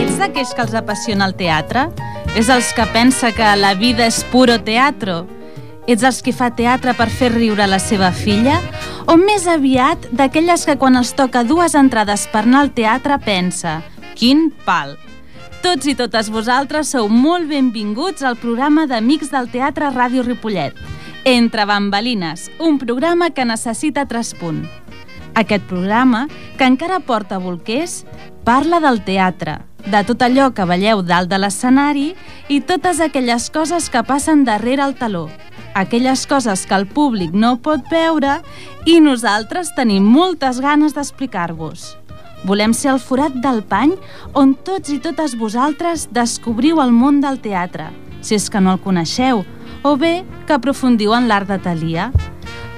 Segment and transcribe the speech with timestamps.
[0.00, 1.92] Ets d'aquells que els apassiona el teatre?
[2.32, 5.26] És els que pensa que la vida és puro teatro?
[5.84, 8.62] Ets els que fa teatre per fer riure la seva filla?
[9.04, 13.82] O més aviat d'aquelles que quan els toca dues entrades per anar al teatre pensa
[14.16, 14.94] «Quin pal!»
[15.64, 20.76] Tots i totes vosaltres sou molt benvinguts al programa d'Amics del Teatre Ràdio Ripollet.
[21.24, 24.64] Entre bambalines, un programa que necessita traspunt.
[25.34, 26.26] Aquest programa,
[26.56, 28.02] que encara porta bolquers,
[28.44, 32.12] parla del teatre, de tot allò que veieu dalt de l'escenari
[32.48, 35.28] i totes aquelles coses que passen darrere el taló.
[35.74, 38.38] Aquelles coses que el públic no pot veure
[38.86, 41.96] i nosaltres tenim moltes ganes d'explicar-vos.
[42.46, 43.94] Volem ser el forat del pany
[44.38, 47.88] on tots i totes vosaltres descobriu el món del teatre,
[48.20, 49.42] si és que no el coneixeu,
[49.82, 52.10] o bé que aprofundiu en l'art de Talia.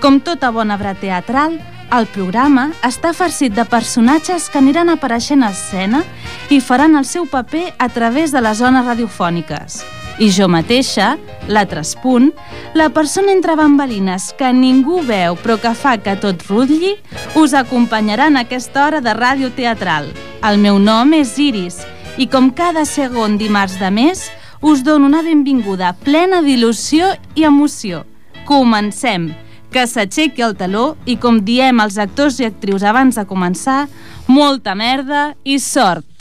[0.01, 1.59] Com tota bona obra teatral,
[1.93, 6.03] el programa està farcit de personatges que aniran apareixent a escena
[6.51, 9.83] i faran el seu paper a través de les zones radiofòniques.
[10.19, 12.33] I jo mateixa, la Traspunt,
[12.75, 16.95] la persona entre bambalines que ningú veu però que fa que tot rutlli,
[17.37, 20.09] us acompanyarà en aquesta hora de ràdio teatral.
[20.41, 21.83] El meu nom és Iris
[22.17, 24.31] i com cada segon dimarts de mes,
[24.65, 28.07] us dono una benvinguda plena d'il·lusió i emoció.
[28.49, 29.35] Comencem!
[29.77, 33.83] que s'aixequi el taló i, com diem els actors i actrius abans de començar,
[34.25, 36.16] molta merda i sort.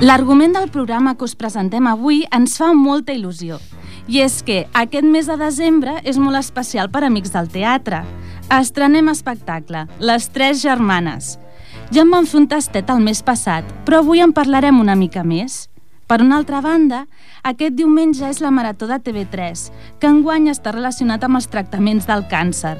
[0.00, 3.60] L'argument del programa que us presentem avui ens fa molta il·lusió.
[4.10, 8.02] I és que aquest mes de desembre és molt especial per amics del teatre.
[8.50, 11.36] Estrenem espectacle, Les Tres Germanes.
[11.94, 15.22] Ja en vam fer un tastet el mes passat, però avui en parlarem una mica
[15.22, 15.68] més.
[16.10, 17.04] Per una altra banda,
[17.46, 19.62] aquest diumenge és la Marató de TV3,
[20.02, 22.76] que enguany està relacionat amb els tractaments del càncer.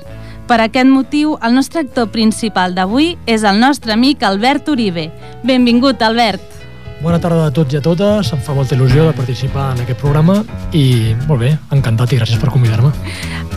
[0.51, 5.09] Per aquest motiu, el nostre actor principal d'avui és el nostre amic Albert Uribe.
[5.45, 6.64] Benvingut, Albert.
[7.05, 9.99] Bona tarda a tots i a totes, em fa molta il·lusió de participar en aquest
[10.01, 10.39] programa
[10.73, 12.95] i molt bé, encantat i gràcies per convidar-me.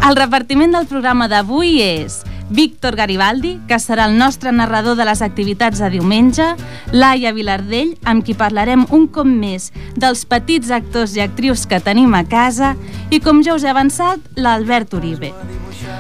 [0.03, 2.17] El repartiment del programa d'avui és
[2.49, 6.45] Víctor Garibaldi, que serà el nostre narrador de les activitats de diumenge,
[6.93, 12.15] Laia Vilardell, amb qui parlarem un cop més dels petits actors i actrius que tenim
[12.15, 12.75] a casa,
[13.11, 15.33] i com ja us he avançat, l'Albert Uribe.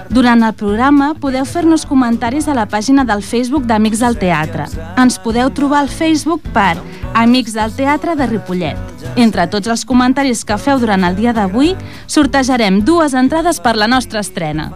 [0.09, 4.67] Durant el programa podeu fer-nos comentaris a la pàgina del Facebook d'Amics del Teatre.
[4.99, 6.77] Ens podeu trobar al Facebook per
[7.13, 8.79] Amics del Teatre de Ripollet.
[9.15, 11.75] Entre tots els comentaris que feu durant el dia d'avui,
[12.07, 14.71] sortejarem dues entrades per la nostra estrena.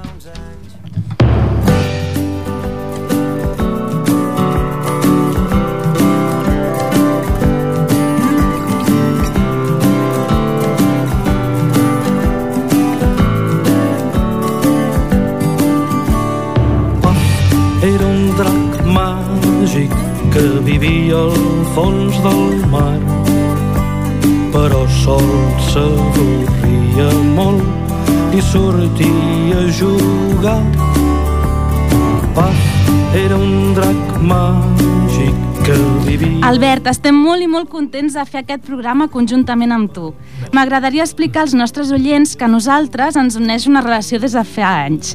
[28.42, 30.62] I sortia a jugar.
[32.36, 32.58] Paf,
[33.16, 35.36] era un drac màgic
[35.66, 35.76] que
[36.08, 36.40] vivia...
[36.48, 40.10] Albert, estem molt i molt contents de fer aquest programa conjuntament amb tu.
[40.56, 45.14] M'agradaria explicar als nostres oients que nosaltres ens uneix una relació des de fa anys.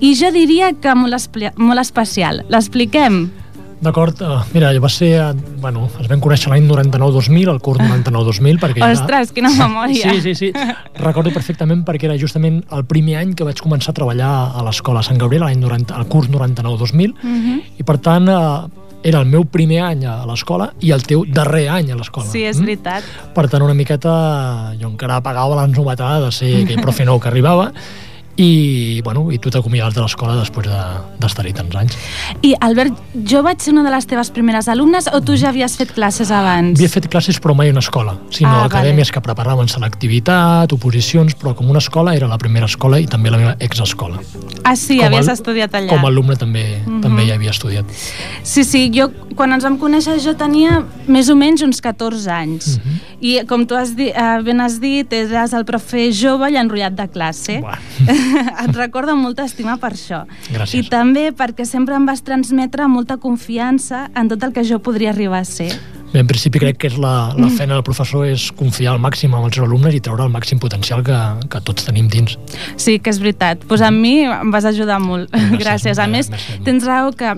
[0.00, 2.44] I jo diria que molt, molt especial.
[2.52, 3.26] L'expliquem?
[3.76, 8.60] D'acord, uh, mira, va ser, uh, bueno, es vam conèixer l'any 99-2000, el curs 99-2000,
[8.62, 8.88] perquè ja...
[8.94, 10.14] Ostres, quina memòria!
[10.14, 10.48] Sí, sí, sí.
[11.02, 15.04] Recordo perfectament perquè era justament el primer any que vaig començar a treballar a l'escola
[15.04, 17.60] Sant Gabriel, l'any 90, el curs 99-2000, uh -huh.
[17.76, 18.64] i per tant uh,
[19.02, 22.26] era el meu primer any a l'escola i el teu darrer any a l'escola.
[22.26, 23.04] Sí, és veritat.
[23.04, 23.34] Mm?
[23.34, 27.72] Per tant, una miqueta jo encara pagava l'ensnovetada de ser aquell profe nou que arribava
[28.36, 30.66] i, bueno, i tu t'acomiades de l'escola després
[31.20, 31.96] d'estar-hi de, tants anys.
[32.44, 35.76] I, Albert, jo vaig ser una de les teves primeres alumnes o tu ja havies
[35.80, 36.76] fet classes abans?
[36.78, 39.14] Havia fet classes però mai una escola, sinó Ah, acadèmies vale.
[39.14, 43.38] que preparaven selectivitat, oposicions, però com una escola era la primera escola i també la
[43.40, 44.20] meva exescola.
[44.64, 45.88] Ah, sí, Com havies al- estudiat allà.
[45.94, 47.00] Com a alumne també, Mhm.
[47.02, 47.84] també hi havia estudiat.
[48.42, 52.78] Sí, sí, jo quan ens vam conèixer jo tenia més o menys uns 14 anys.
[52.78, 53.00] Mhm.
[53.20, 56.92] I com tu has dit, eh, ben has dit, eres el profe jove i enrotllat
[56.92, 57.60] de classe.
[57.60, 57.78] Buah.
[58.64, 60.24] Et recordo amb molta estima per això.
[60.52, 60.86] Gràcies.
[60.86, 65.12] I també perquè sempre em vas transmetre molta confiança en tot el que jo podria
[65.14, 65.72] arribar a ser.
[66.12, 69.34] Bé, en principi crec que és la, la feina del professor és confiar al màxim
[69.34, 71.18] amb els seus alumnes i treure el màxim potencial que,
[71.50, 72.38] que tots tenim dins.
[72.78, 73.66] Sí, que és veritat.
[73.68, 75.32] Pues a mi em vas ajudar molt.
[75.34, 76.00] Gràcies, Gràcies.
[76.00, 76.30] A més,
[76.64, 77.34] tens raó que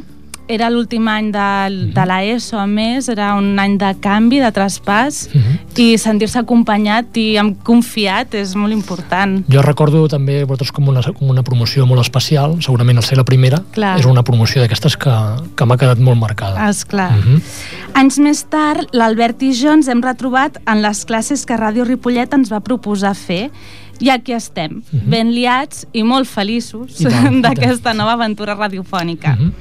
[0.49, 1.93] era l'últim any de, Mhm.
[1.95, 5.59] de l'ESO, a més, era un any de canvi, de traspàs, Mhm.
[5.77, 9.45] i sentir-se acompanyat i amb confiat és molt important.
[9.49, 13.25] Jo recordo també vosaltres com una, com una promoció molt especial, segurament al ser la
[13.25, 13.99] primera, Clar.
[14.01, 15.13] és una promoció d'aquestes que,
[15.55, 16.69] que m'ha quedat molt marcada.
[16.69, 17.13] És clar.
[17.13, 17.43] Mhm.
[17.95, 22.33] Anys més tard, l'Albert i jo ens hem retrobat en les classes que Ràdio Ripollet
[22.35, 23.51] ens va proposar fer
[24.01, 26.99] i aquí estem, ben liats i molt feliços
[27.43, 29.37] d'aquesta nova aventura radiofònica.
[29.37, 29.53] Mhm.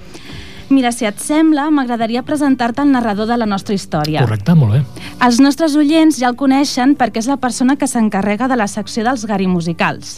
[0.70, 4.20] Mira, si et sembla, m'agradaria presentar-te el narrador de la nostra història.
[4.26, 4.82] Correcte, molt bé.
[5.24, 9.06] Els nostres oients ja el coneixen perquè és la persona que s'encarrega de la secció
[9.08, 10.18] dels gari musicals.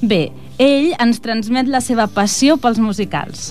[0.00, 3.50] Bé, ell ens transmet la seva passió pels musicals.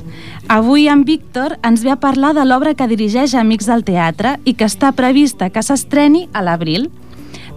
[0.49, 4.55] Avui en Víctor ens ve a parlar de l'obra que dirigeix Amics del Teatre i
[4.57, 6.89] que està prevista que s'estreni a l'abril.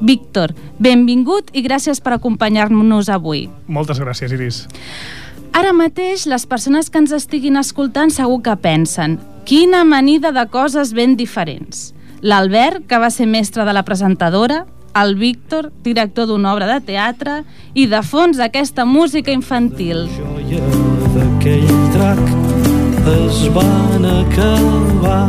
[0.03, 0.53] Víctor,
[0.83, 3.47] benvingut i gràcies per acompanyar-nos avui.
[3.73, 4.67] Moltes gràcies, Iris.
[5.53, 10.95] Ara mateix, les persones que ens estiguin escoltant segur que pensen quina amanida de coses
[10.97, 11.91] ben diferents.
[12.23, 14.63] L'Albert, que va ser mestre de la presentadora,
[14.97, 17.43] el Víctor, director d'una obra de teatre,
[17.75, 20.07] i de fons aquesta música infantil.
[20.17, 20.63] joia
[21.17, 22.25] d'aquell drac
[23.13, 25.29] es van acabar.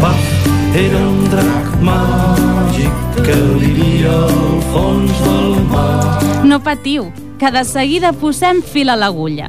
[0.00, 0.30] Paf,
[0.76, 6.44] era un drac màgic que vivia al fons del mar.
[6.44, 7.12] No patiu,
[7.42, 9.48] que de seguida posem fil a l'agulla.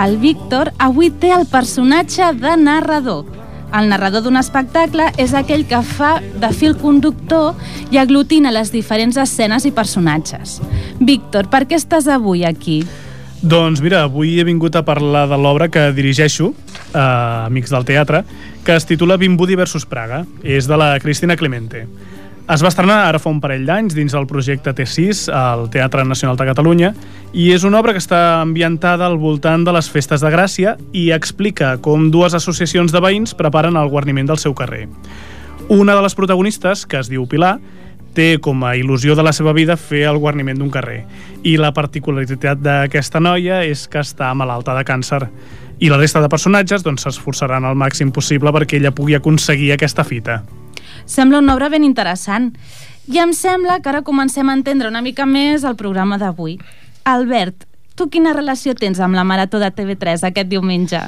[0.00, 3.26] El Víctor avui té el personatge de narrador.
[3.68, 7.52] El narrador d'un espectacle és aquell que fa de fil conductor
[7.92, 10.56] i aglutina les diferents escenes i personatges.
[10.96, 12.78] Víctor, per què estàs avui aquí?
[13.42, 16.54] Doncs mira, avui he vingut a parlar de l'obra que dirigeixo,
[16.94, 16.98] eh,
[17.44, 18.24] Amics del Teatre,
[18.64, 20.24] que es titula Vimbudi versus Praga.
[20.42, 21.84] És de la Cristina Clemente.
[22.44, 26.36] Es va estrenar ara fa un parell d'anys dins el projecte T6 al Teatre Nacional
[26.36, 26.90] de Catalunya
[27.32, 31.06] i és una obra que està ambientada al voltant de les festes de Gràcia i
[31.16, 34.82] explica com dues associacions de veïns preparen el guarniment del seu carrer.
[35.72, 37.54] Una de les protagonistes, que es diu Pilar,
[38.12, 40.98] té com a il·lusió de la seva vida fer el guarniment d'un carrer.
[41.48, 45.22] I la particularitat d'aquesta noia és que està malalta de càncer.
[45.80, 50.04] I la resta de personatges doncs, s'esforçaran al màxim possible perquè ella pugui aconseguir aquesta
[50.04, 50.42] fita.
[51.06, 52.54] Sembla una obra ben interessant.
[53.12, 56.56] I em sembla que ara comencem a entendre una mica més el programa d'avui.
[57.04, 61.02] Albert, tu quina relació tens amb la Marató de TV3 aquest diumenge?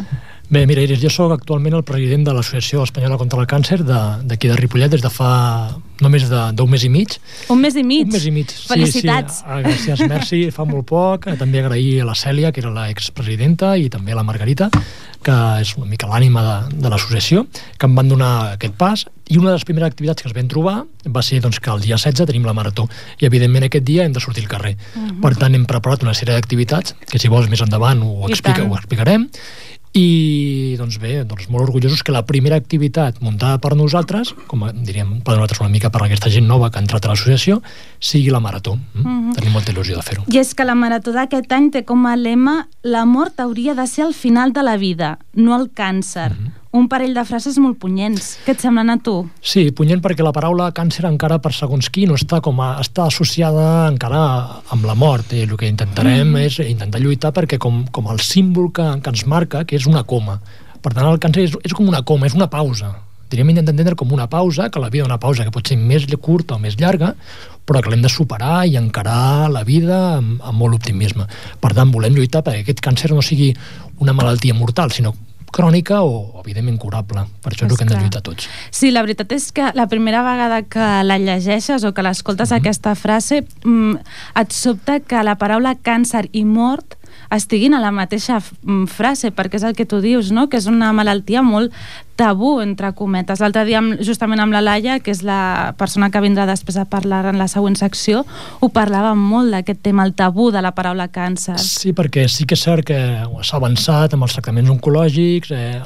[0.48, 4.46] Bé, mira, Iris, jo sóc actualment el president de l'Associació Espanyola contra el Càncer d'aquí
[4.46, 7.16] de, de Ripollet des de fa només de- d'un mes i mig.
[7.50, 8.06] Un mes i mig.
[8.06, 8.52] Un mes i mig.
[8.68, 9.40] Felicitats.
[9.40, 9.44] Sí, sí.
[9.48, 10.40] Ah, Gràcies, merci.
[10.54, 11.26] Fa molt poc.
[11.26, 14.70] Eh, També agrair a la Cèlia, que era l'expresidenta, i també a la Margarita,
[15.26, 15.34] que
[15.64, 19.02] és una mica l'ànima de, de l'associació, que em van donar aquest pas.
[19.26, 21.80] I una de les primeres activitats que es vam trobar va ser doncs, que el
[21.82, 22.86] dia 16 tenim la marató.
[23.18, 24.76] I, evidentment, aquest dia hem de sortir al carrer.
[24.94, 25.20] Uh -huh.
[25.22, 28.76] Per tant, hem preparat una sèrie d'activitats, que si vols més endavant ho, explica, ho
[28.76, 29.28] explicarem,
[29.96, 34.72] i doncs bé, doncs molt orgullosos que la primera activitat muntada per nosaltres, com a,
[34.74, 37.62] diríem per nosaltres una mica per aquesta gent nova que ha entrat a l'associació,
[37.98, 38.76] sigui la marató.
[38.76, 39.00] Mm?
[39.00, 39.34] Mm -hmm.
[39.38, 40.24] Tenim molta il·lusió de fer-ho.
[40.28, 43.86] I és que la Marató d'aquest any té com a lema la mort hauria de
[43.86, 46.30] ser el final de la vida, no el càncer.
[46.30, 46.52] Mhm.
[46.74, 48.34] Un parell de frases molt punyents.
[48.44, 49.14] Què et semblen a tu?
[49.40, 53.06] Sí, punyent perquè la paraula càncer encara per segons qui no està com a, està
[53.06, 54.20] associada encara
[54.74, 55.32] amb la mort.
[55.32, 56.44] I el que intentarem mm.
[56.44, 60.04] és intentar lluitar perquè com, com el símbol que, que ens marca, que és una
[60.04, 60.40] coma.
[60.82, 62.92] Per tant, el càncer és, és com una coma, és una pausa.
[63.30, 65.78] Diríem intentar entendre com una pausa, que la vida és una pausa que pot ser
[65.80, 67.14] més curta o més llarga,
[67.66, 71.26] però que l'hem de superar i encarar la vida amb, amb molt optimisme.
[71.60, 73.50] Per tant, volem lluitar perquè aquest càncer no sigui
[73.98, 75.16] una malaltia mortal, sinó
[75.52, 77.24] crònica o, evidentment, curable.
[77.42, 78.48] Per això és, el que hem de lluitar tots.
[78.70, 82.58] Sí, la veritat és que la primera vegada que la llegeixes o que l'escoltes Mhm.
[82.58, 83.96] aquesta frase mm,
[84.42, 86.96] et sobta que la paraula càncer i mort
[87.30, 90.48] estiguin a la mateixa mm, frase, perquè és el que tu dius, no?
[90.48, 91.72] que és una malaltia molt
[92.16, 93.40] tabú, entre cometes.
[93.40, 96.84] L'altre dia, amb- justament amb la Laia, que és la persona que vindrà després a
[96.88, 98.24] parlar en la següent secció,
[98.60, 101.58] ho parlàvem molt d'aquest tema, el tabú de la paraula càncer.
[101.60, 102.98] Sí, perquè sí que és cert que
[103.42, 105.82] s'ha avançat amb els tractaments oncològics, eh,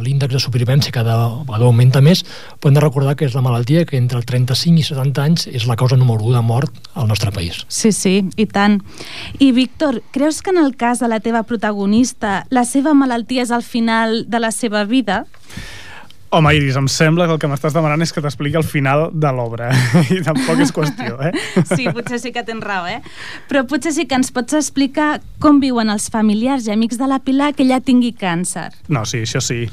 [0.00, 2.24] l'índex de supervivència cada vegada augmenta més,
[2.58, 5.66] però hem de recordar que és la malaltia que entre 35 i 70 anys és
[5.66, 7.64] la causa número 1 de mort al nostre país.
[7.68, 8.80] Sí, sí, i tant.
[9.38, 13.50] I, Víctor, creus que en el cas de la teva protagonista la seva malaltia és
[13.50, 15.26] al final de la seva vida?
[16.32, 19.30] Home, Iris, em sembla que el que m'estàs demanant és que t'expliqui el final de
[19.34, 19.72] l'obra.
[20.14, 21.32] I tampoc és qüestió, eh?
[21.66, 23.00] Sí, potser sí que tens raó, eh?
[23.50, 25.08] Però potser sí que ens pots explicar
[25.42, 28.68] com viuen els familiars i amics de la Pilar que ella tingui càncer.
[28.94, 29.64] No, sí, això sí.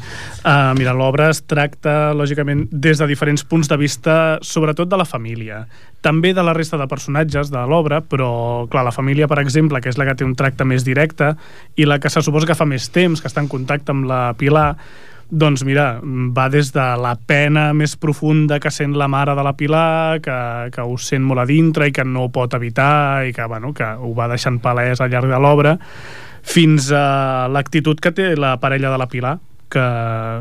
[0.42, 5.06] Uh, mira, l'obra es tracta, lògicament, des de diferents punts de vista, sobretot de la
[5.06, 5.68] família.
[6.02, 9.94] També de la resta de personatges de l'obra, però, clar, la família, per exemple, que
[9.94, 11.36] és la que té un tracte més directe
[11.78, 14.32] i la que se suposa que fa més temps que està en contacte amb la
[14.42, 14.72] Pilar,
[15.30, 19.56] doncs mira, va des de la pena més profunda que sent la mare de la
[19.60, 20.38] Pilar, que,
[20.72, 23.74] que ho sent molt a dintre i que no ho pot evitar i que, bueno,
[23.76, 25.76] que ho va deixant palès al llarg de l'obra,
[26.48, 29.38] fins a l'actitud que té la parella de la Pilar,
[29.70, 29.84] que,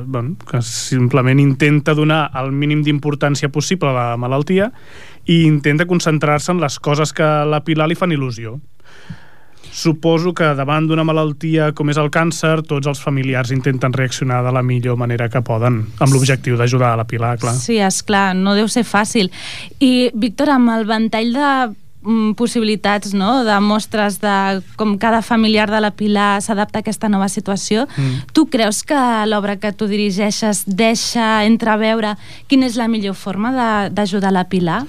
[0.07, 4.71] bueno, que simplement intenta donar el mínim d'importància possible a la malaltia
[5.27, 8.61] i intenta concentrar-se en les coses que la Pilar li fan il·lusió.
[9.77, 14.53] Suposo que davant d'una malaltia com és el càncer, tots els familiars intenten reaccionar de
[14.57, 17.53] la millor manera que poden, amb l'objectiu d'ajudar a la Pilar, clar.
[17.61, 19.29] Sí, és clar, no deu ser fàcil.
[19.77, 25.69] I, Víctor, amb el ventall de mm, possibilitats, no?, de mostres de com cada familiar
[25.69, 27.85] de la Pilar s'adapta a aquesta nova situació.
[27.99, 28.33] Mm.
[28.33, 32.15] Tu creus que l'obra que tu dirigeixes deixa entreveure
[32.49, 33.53] quina és la millor forma
[33.93, 34.87] d'ajudar la Pilar?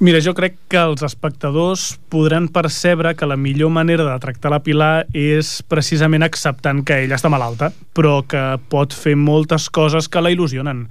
[0.00, 4.62] Mira, jo crec que els espectadors podran percebre que la millor manera de tractar la
[4.64, 8.40] Pilar és precisament acceptant que ella està malalta, però que
[8.72, 10.86] pot fer moltes coses que la il·lusionen.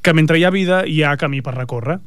[0.00, 1.98] Que mentre hi ha vida hi ha camí per recórrer.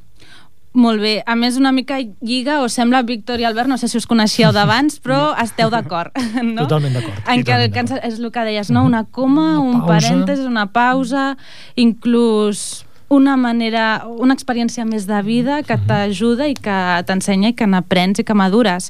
[0.74, 1.20] Molt bé.
[1.30, 4.50] A més, una mica lliga, o sembla, Víctor i Albert, no sé si us coneixeu
[4.56, 5.44] d'abans, però no.
[5.44, 6.63] esteu d'acord, no?
[6.63, 7.20] Totalment d'acord.
[7.30, 8.88] En què el càncer és el que deies, no?
[8.90, 11.36] Una coma, una un parèntesi, una pausa,
[11.78, 17.70] inclús una manera, una experiència més de vida que t'ajuda i que t'ensenya i que
[17.70, 18.89] n'aprens i que madures.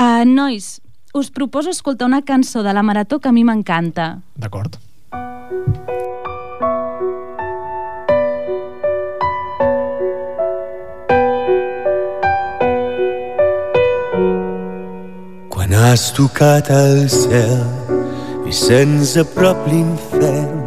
[0.00, 0.78] Uh, nois,
[1.14, 4.18] us proposo escoltar una cançó de la Marató que a mi m'encanta.
[4.34, 4.80] D'acord.
[15.54, 20.63] Quan has tocat el cel i sents a prop l'infern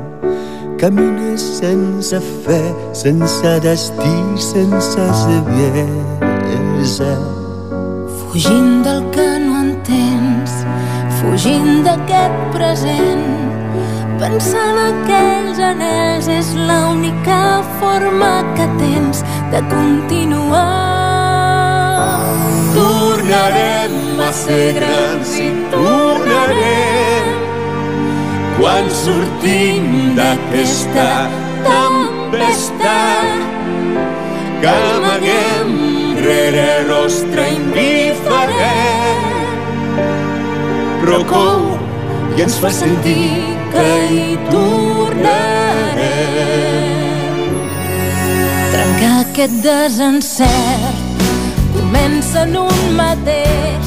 [0.77, 2.61] Camines sense fe,
[2.93, 7.13] sense destí, sense saviesa.
[8.19, 10.53] Fugint del que no entens,
[11.17, 13.25] fugint d'aquest present,
[14.21, 17.41] pensant aquells anells és l'única
[17.79, 20.61] forma que tens de continuar.
[22.77, 26.96] Tornarem a ser grans i tornarem
[28.57, 31.09] quan sortim d'aquesta
[31.65, 32.99] tempesta
[34.61, 35.69] que amaguem
[36.25, 39.25] rere rostre indiferent.
[41.03, 41.61] Però cou
[42.37, 43.29] i ens fa sentir
[43.73, 46.07] que hi tornarem.
[48.73, 50.97] Trencar aquest desencert
[51.77, 53.86] comença en un mateix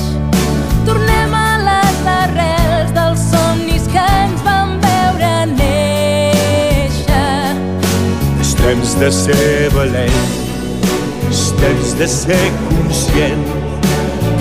[8.71, 10.19] temps de ser valent,
[11.29, 13.43] és temps de ser conscient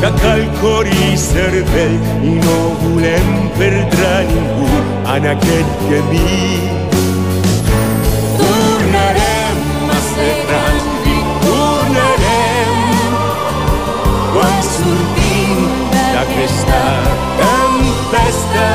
[0.01, 1.95] que cal cor i cervell
[2.29, 4.83] i no volem perdre ningú
[5.15, 6.37] en aquest camí.
[8.43, 12.79] Tornarem a ser grans i tornarem
[14.37, 16.83] quan sortim d'aquesta
[17.41, 18.67] tempesta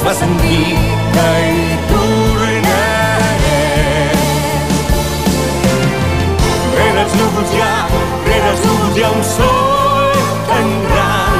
[0.00, 0.76] ja ens fa sentir
[1.12, 3.40] que hi tornarem
[6.76, 7.86] rere els núvols hi ha
[8.26, 10.12] rere els núvols hi ha un sol
[10.48, 11.38] tan gran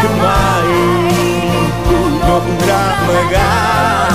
[0.00, 0.70] que mai
[1.16, 4.12] ningú no podrà amagar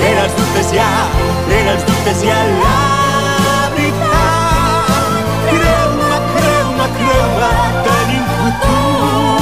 [0.00, 0.94] rere els dubtes hi ha
[1.48, 2.78] rere els dubtes hi ha la
[3.76, 7.52] veritat creu-me, creu-me, creu-me
[7.88, 9.33] tenim futur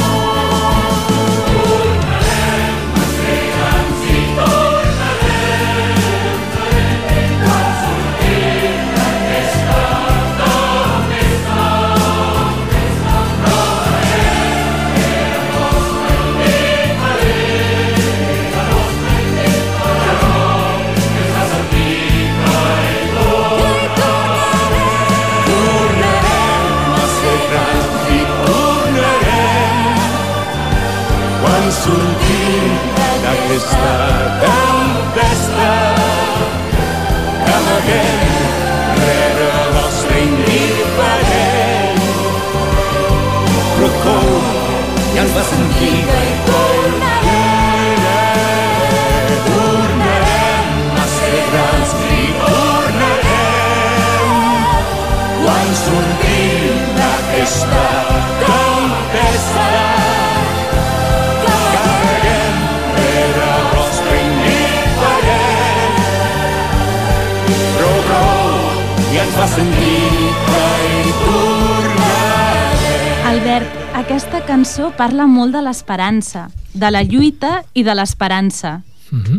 [75.02, 76.46] parla molt de l'esperança,
[76.78, 78.82] de la lluita i de l'esperança.
[79.10, 79.38] Mm -hmm.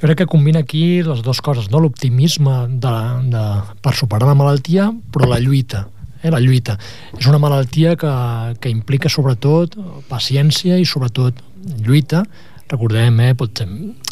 [0.00, 1.78] Jo crec que combina aquí les dues coses, no?
[1.80, 2.54] l'optimisme
[2.84, 2.94] de,
[3.34, 3.44] de,
[3.80, 5.88] per superar la malaltia, però la lluita,
[6.22, 6.30] eh?
[6.30, 6.78] la lluita.
[7.18, 8.12] És una malaltia que,
[8.60, 9.76] que implica sobretot
[10.08, 11.34] paciència i sobretot
[11.86, 12.24] lluita.
[12.68, 13.68] Recordem, eh, pot ser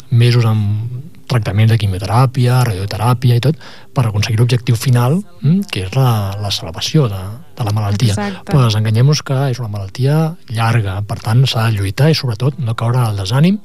[0.09, 3.59] mesos amb tractaments de quimioteràpia, radioteràpia i tot,
[3.93, 7.21] per aconseguir l'objectiu final, mm, que és la, la salvació de,
[7.57, 8.15] de la malaltia.
[8.15, 8.45] Exacte.
[8.51, 10.19] Però desenganyem-nos que és una malaltia
[10.53, 13.59] llarga, per tant s'ha de lluitar i sobretot no caure el desànim,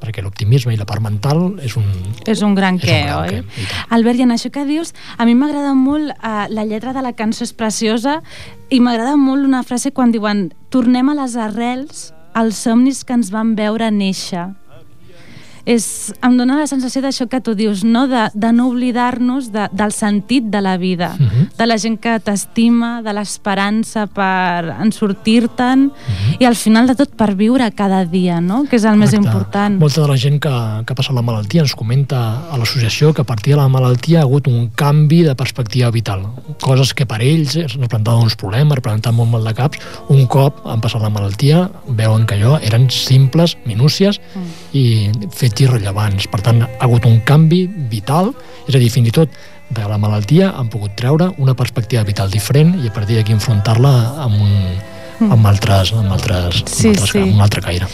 [0.00, 1.86] perquè l'optimisme i la part mental és un...
[2.28, 3.40] És un gran És un què, gran oi?
[3.40, 3.68] què.
[3.96, 7.14] Albert, i en això que dius, a mi m'agrada molt, eh, la lletra de la
[7.16, 8.20] cançó és preciosa,
[8.68, 13.32] i m'agrada molt una frase quan diuen tornem a les arrels, als somnis que ens
[13.32, 14.50] van veure néixer.
[15.66, 18.06] És, em dóna la sensació d'això que tu dius, no?
[18.06, 21.48] de, de no oblidar-nos de, del sentit de la vida, Mhm.
[21.58, 26.36] de la gent que t'estima, de l'esperança per en sortir-te'n, Mhm.
[26.38, 28.64] i al final de tot per viure cada dia, no?
[28.64, 29.26] que és el més Correcte.
[29.26, 29.80] important.
[29.80, 30.48] Molta de la gent que,
[30.86, 34.20] que ha passat la malaltia ens comenta a l'associació que a partir de la malaltia
[34.20, 36.22] ha hagut un canvi de perspectiva vital.
[36.60, 39.78] Coses que per ells es representaven uns problemes, representaven molt mal de caps.
[40.08, 44.76] Un cop han passat la malaltia, veuen que allò eren simples minúcies Mm.
[44.76, 45.10] i
[45.56, 46.26] fets irrellevants.
[46.28, 48.34] Per tant, ha hagut un canvi vital,
[48.68, 49.30] és a dir, fins i tot
[49.70, 54.22] de la malaltia han pogut treure una perspectiva vital diferent i a partir d'aquí enfrontar-la
[54.22, 56.68] amb un amb altres, amb altres, Mm.
[56.68, 57.18] Sí, amb altres sí.
[57.18, 57.86] amb un altre caire.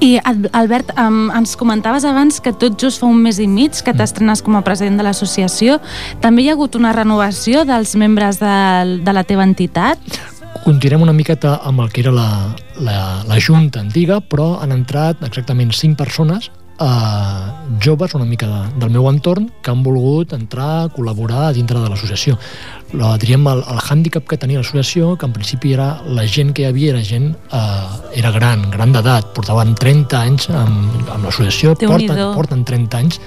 [0.00, 3.72] I Al- Albert, um, ens comentaves abans que tot just fa un mes i mig
[3.82, 5.80] que t'estrenes com a president de l'associació.
[6.20, 9.98] També hi ha hagut una renovació dels membres de, de la teva entitat?
[10.64, 15.22] continuem una miqueta amb el que era la, la, la junta antiga, però han entrat
[15.24, 20.68] exactament cinc persones eh, joves una mica de, del meu entorn que han volgut entrar
[20.84, 22.38] a col·laborar dintre de l'associació.
[22.98, 26.64] La, diríem el, el hàndicap que tenia l'associació, que en principi era la gent que
[26.64, 31.76] hi havia era gent eh, era gran, gran d'edat, portaven 30 anys amb, amb l'associació,
[31.82, 33.20] porten, porten 30 anys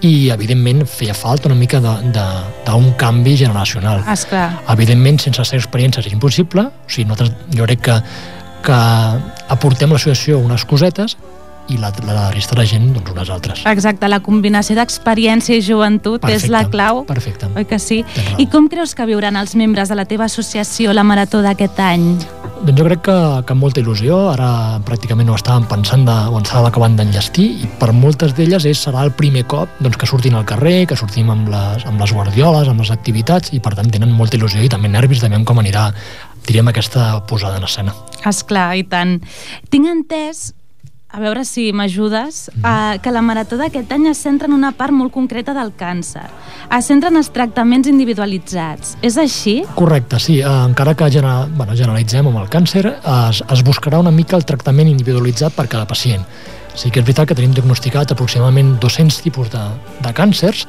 [0.00, 4.46] i evidentment feia falta una mica d'un canvi generacional Esclar.
[4.72, 7.98] evidentment sense ser experiències és impossible o sigui, nosaltres, jo crec que,
[8.64, 8.78] que
[9.52, 11.18] aportem a l'associació unes cosetes
[11.70, 15.64] i la, la resta de la gent doncs unes altres Exacte, la combinació d'experiència i
[15.64, 17.04] joventut és la clau.
[17.08, 18.02] perfecte Oi que sí?
[18.38, 22.12] I com creus que viuran els membres de la teva associació la marató d'aquest any?
[22.60, 24.50] doncs jo crec que, que amb molta il·lusió ara
[24.84, 29.06] pràcticament ho estàvem pensant de, o estàvem acabant d'enllestir i per moltes d'elles és, serà
[29.06, 32.68] el primer cop doncs, que surtin al carrer, que sortim amb les, amb les guardioles,
[32.68, 35.62] amb les activitats i per tant tenen molta il·lusió i també nervis de veure com
[35.62, 35.88] anirà
[36.46, 37.96] diríem aquesta posada en escena
[38.28, 39.16] Esclar, i tant.
[39.72, 40.50] Tinc entès
[41.12, 44.94] a veure si m'ajudes, eh, que la marató d'aquest any es centra en una part
[44.94, 46.28] molt concreta del càncer.
[46.70, 48.96] Es centra en els tractaments individualitzats.
[49.02, 49.60] És així?
[49.74, 50.38] Correcte, sí.
[50.38, 54.46] Eh, encara que genera, bueno, generalitzem amb el càncer, es, es buscarà una mica el
[54.46, 56.22] tractament individualitzat per cada pacient.
[56.74, 59.66] Sí que és veritat que tenim diagnosticats aproximadament 200 tipus de,
[60.00, 60.66] de càncers,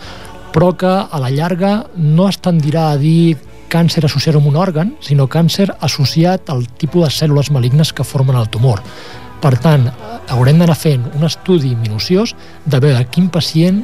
[0.51, 3.37] però que a la llarga no es tendirà a dir
[3.71, 8.35] càncer associat amb un òrgan, sinó càncer associat al tipus de cèl·lules malignes que formen
[8.35, 8.81] el tumor.
[9.41, 9.87] Per tant,
[10.29, 13.81] haurem d'anar fent un estudi minuciós de veure quin pacient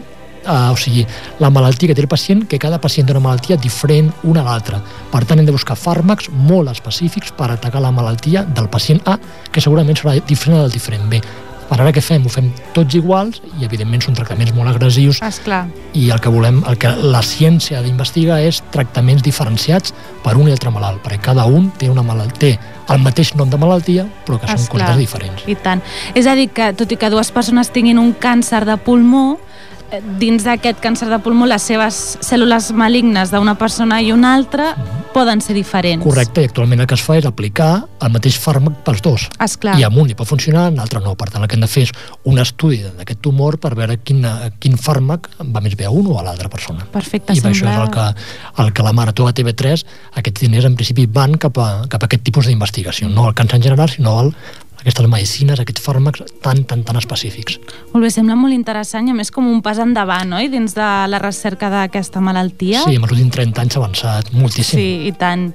[0.48, 1.06] uh, o sigui,
[1.39, 4.48] la malaltia que té el pacient, que cada pacient té una malaltia diferent una a
[4.48, 4.82] l'altra.
[5.12, 9.17] Per tant, hem de buscar fàrmacs molt específics per atacar la malaltia del pacient A,
[9.52, 11.22] que segurament serà diferent del diferent B.
[11.67, 12.23] Per ara què fem?
[12.25, 15.65] Ho fem tots iguals i, evidentment, són tractaments molt agressius Esclar.
[15.93, 20.56] i el que volem, el que la ciència d'investigar és tractaments diferenciats per un i
[20.56, 24.47] altre malalt, perquè cada un té una malaltia, el mateix nom de malaltia, però que
[24.47, 24.86] són Esclar.
[24.88, 25.43] coses diferents.
[25.47, 25.84] I tant.
[26.15, 29.38] És a dir, que tot i que dues persones tinguin un càncer de pulmó,
[30.19, 34.73] dins d'aquest càncer de pulmó les seves cèl·lules malignes d'una persona i una altra
[35.13, 36.04] poden ser diferents.
[36.04, 39.28] Correcte, i actualment el que es fa és aplicar el mateix fàrmac pels dos.
[39.41, 39.78] Esclar.
[39.80, 41.15] I amb un li pot funcionar, en l'altre no.
[41.17, 41.93] Per tant, el que hem de fer és
[42.30, 44.21] un estudi d'aquest tumor per veure quin,
[44.60, 46.86] quin fàrmac va més bé a un o a l'altra persona.
[46.91, 49.86] Perfecte, I per això és sembla- el que, el que la Marató a TV3,
[50.21, 53.56] aquests diners en principi van cap a, cap a aquest tipus d'investigació, no al càncer
[53.58, 54.34] en general, sinó al,
[54.88, 57.58] aquestes medicines, aquests fàrmacs tan, tan, tan específics.
[57.91, 60.47] Molt bé, sembla molt interessant i a més com un pas endavant, oi?
[60.54, 62.86] Dins de la recerca d'aquesta malaltia.
[62.86, 64.80] Sí, en els últims 30 anys s'ha avançat moltíssim.
[64.80, 65.50] Sí, i tant.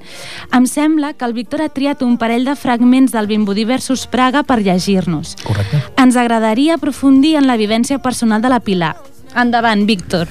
[0.53, 4.45] Em sembla que el Víctor ha triat un parell de fragments del Vimbodí versus Praga
[4.45, 5.35] per llegir-nos.
[5.41, 5.81] Correcte.
[5.97, 8.95] Ens agradaria aprofundir en la vivència personal de la Pilar.
[9.33, 10.29] Endavant, Víctor.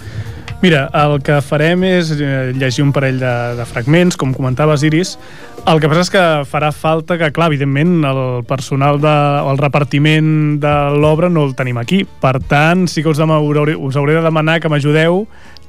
[0.62, 5.16] Mira, el que farem és eh, llegir un parell de, de fragments, com comentaves, Iris.
[5.62, 9.12] El que passa és que farà falta que, clar, evidentment, el personal de,
[9.46, 12.00] o el repartiment de l'obra no el tenim aquí.
[12.20, 15.22] Per tant, sí que us, dem- hauré, us hauré de demanar que m'ajudeu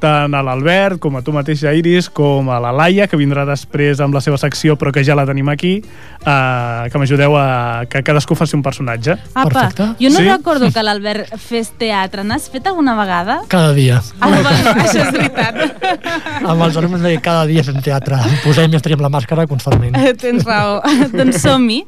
[0.03, 4.01] tant a l'Albert, com a tu mateixa, Iris, com a la Laia, que vindrà després
[4.03, 8.01] amb la seva secció, però que ja la tenim aquí, eh, que m'ajudeu a que
[8.03, 9.15] cadascú faci un personatge.
[9.33, 9.87] Apa, Perfecte.
[10.01, 10.27] jo no Sí?
[10.27, 12.23] recordo que l'Albert fes teatre.
[12.27, 13.39] N'has fet alguna vegada?
[13.47, 14.01] Cada dia.
[14.19, 14.49] Ah, bueno,
[14.83, 15.55] això és veritat.
[16.51, 18.19] Amb els alumnes deia cada dia fem teatre.
[18.43, 19.95] Posem i ens traiem la màscara constantment.
[20.19, 20.81] Tens raó.
[21.17, 21.83] doncs som-hi.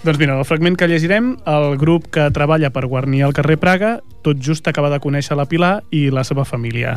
[0.00, 3.98] Doncs mira, el fragment que llegirem, el grup que treballa per guarnir el carrer Praga,
[4.24, 6.94] tot just acaba de conèixer la Pilar i la seva família.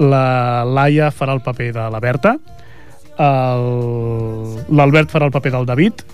[0.00, 2.36] La Laia farà el paper de la Berta,
[3.20, 6.04] el- l'Albert farà el paper del David,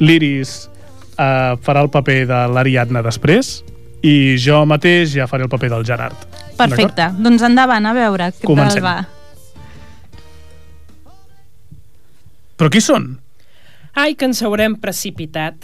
[0.00, 0.68] l'Iris
[1.16, 3.62] eh, farà el paper de l'Ariadna després,
[4.02, 6.16] i jo mateix ja faré el paper del Gerard.
[6.60, 7.08] Perfecte.
[7.20, 8.82] Doncs endavant, a veure què Comencem.
[8.82, 9.08] tal va.
[12.60, 13.14] Però qui són?
[13.96, 15.56] Ai, que ens haurem precipitat.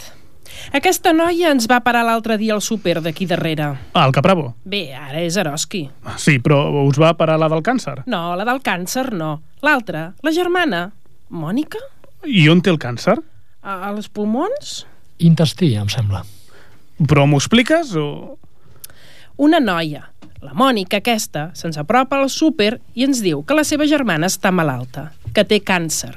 [0.73, 3.69] Aquesta noia ens va parar l'altre dia al súper d'aquí darrere.
[3.93, 4.53] Ah, el Capravo.
[4.65, 5.85] Bé, ara és Eroski.
[6.05, 8.03] Ah, Sí, però us va parar la del càncer.
[8.07, 9.41] No, la del càncer no.
[9.61, 10.91] L'altra, la germana.
[11.29, 11.79] Mònica?
[12.25, 13.17] I on té el càncer?
[13.61, 14.85] A, a les pulmons?
[15.19, 16.23] Intestí, em sembla.
[17.07, 18.37] Però m'ho expliques o...?
[19.37, 20.07] Una noia,
[20.47, 24.47] la Mònica aquesta, se'ns apropa al súper i ens diu que la seva germana està
[24.55, 26.13] malalta, que té càncer,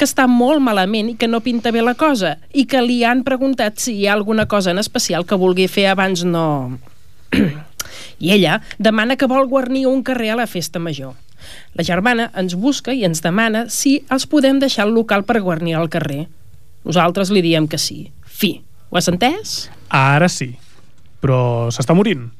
[0.00, 3.20] que està molt malament i que no pinta bé la cosa i que li han
[3.26, 6.78] preguntat si hi ha alguna cosa en especial que vulgui fer abans no...
[8.24, 11.12] I ella demana que vol guarnir un carrer a la festa major.
[11.76, 15.76] La germana ens busca i ens demana si els podem deixar el local per guarnir
[15.76, 16.22] el carrer.
[16.88, 18.06] Nosaltres li diem que sí.
[18.24, 18.56] Fi.
[18.88, 19.68] Ho has entès?
[19.92, 20.54] Ara sí.
[21.20, 22.30] Però s'està morint.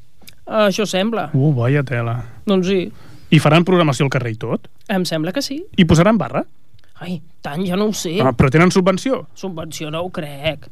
[0.45, 1.29] Això sembla.
[1.33, 2.19] Uh, vaya tela.
[2.45, 2.83] Doncs sí,
[3.33, 4.69] I faran programació al carrer i tot?
[4.87, 5.63] em sembla que sí.
[5.77, 6.43] I posaran barra?
[7.01, 8.19] Ai, tant ja no ho sé.
[8.21, 9.25] Ah, però tenen subvenció?
[9.35, 10.67] Subvenció no ho crec.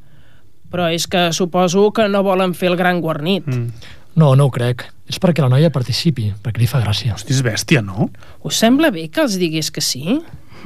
[0.72, 3.48] Però és que suposo que no volen fer el gran guarnit.
[3.50, 3.90] Mm.
[4.16, 4.86] No, no ho crec.
[5.10, 7.16] És perquè la noia participi, perquè li fa gràcia.
[7.18, 8.12] Hosti, és bèstia, no?
[8.46, 10.20] Us sembla bé que els digués que sí?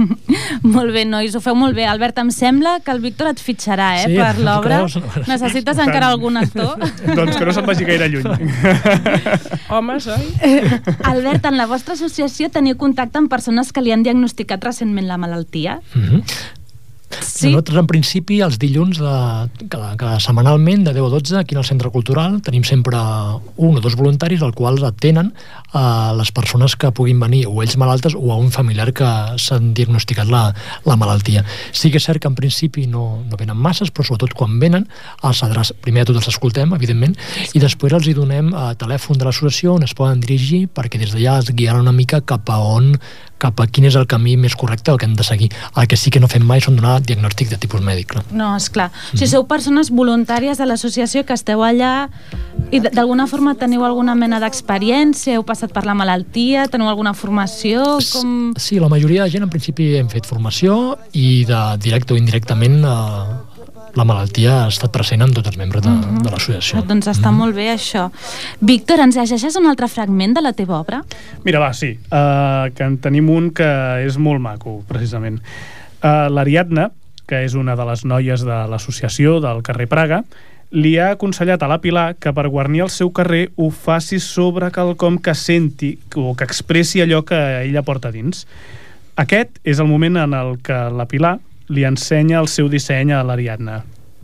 [0.75, 1.85] Molt bé, nois, ho feu molt bé.
[1.89, 4.81] Albert, em sembla que el Víctor et fitxarà, eh, Sí, per l'obra.
[4.83, 5.27] creus?
[5.27, 6.75] Necessites encara algun actor?
[7.17, 8.51] doncs que no se'n vagi gaire lluny.
[9.73, 10.29] Homes, oi?
[11.03, 15.17] Albert, en la vostra associació teniu contacte amb persones que li han diagnosticat recentment la
[15.17, 15.79] malaltia?
[15.93, 16.55] Mm -hmm.
[17.09, 17.47] Sí?
[17.47, 21.65] Nosaltres, en principi, els dilluns, de, cada, cada setmanalment, de 10 a 12, aquí al
[21.65, 22.99] Centre Cultural, tenim sempre
[23.55, 25.31] un o dos voluntaris al quals atenen
[25.77, 29.07] a les persones que puguin venir, o ells malaltes, o a un familiar que
[29.39, 30.49] s'han diagnosticat la,
[30.85, 31.45] la malaltia.
[31.71, 34.87] Sí que és cert que en principi no, no venen masses, però sobretot quan venen,
[35.23, 37.15] els adreç, primer de tot els escoltem, evidentment,
[37.53, 41.13] i després els hi donem a telèfon de l'associació on es poden dirigir perquè des
[41.13, 42.95] d'allà es guiaran una mica cap a on
[43.41, 45.49] cap a quin és el camí més correcte el que hem de seguir.
[45.77, 48.09] El que sí que no fem mai són donar diagnòstic de tipus mèdic.
[48.13, 48.23] Clar.
[48.31, 48.89] No, és clar.
[49.13, 52.07] O sigui, sou persones voluntàries de l'associació que esteu allà
[52.71, 57.97] i d'alguna forma teniu alguna mena d'experiència, heu passat per la malaltia, teniu alguna formació,
[58.13, 58.53] com...
[58.59, 62.81] Sí, la majoria de gent en principi hem fet formació i de directe o indirectament
[62.83, 63.37] eh,
[63.97, 66.81] la malaltia ha estat present amb tots els membres de, de l'associació.
[66.81, 68.07] Ah, doncs està molt bé, això.
[68.61, 71.01] Víctor, ens llegeixes un altre fragment de la teva obra?
[71.45, 73.69] Mira, va, sí, uh, que en tenim un que
[74.05, 75.41] és molt maco, precisament.
[76.03, 76.91] Uh, L'Ariadna,
[77.27, 80.21] que és una de les noies de l'associació del carrer Praga,
[80.71, 84.71] li ha aconsellat a la Pilar que per guarnir el seu carrer ho faci sobre
[84.75, 88.45] quelcom que senti o que expressi allò que ella porta dins.
[89.17, 91.37] Aquest és el moment en el que la Pilar
[91.69, 93.81] li ensenya el seu disseny a l'Ariadna.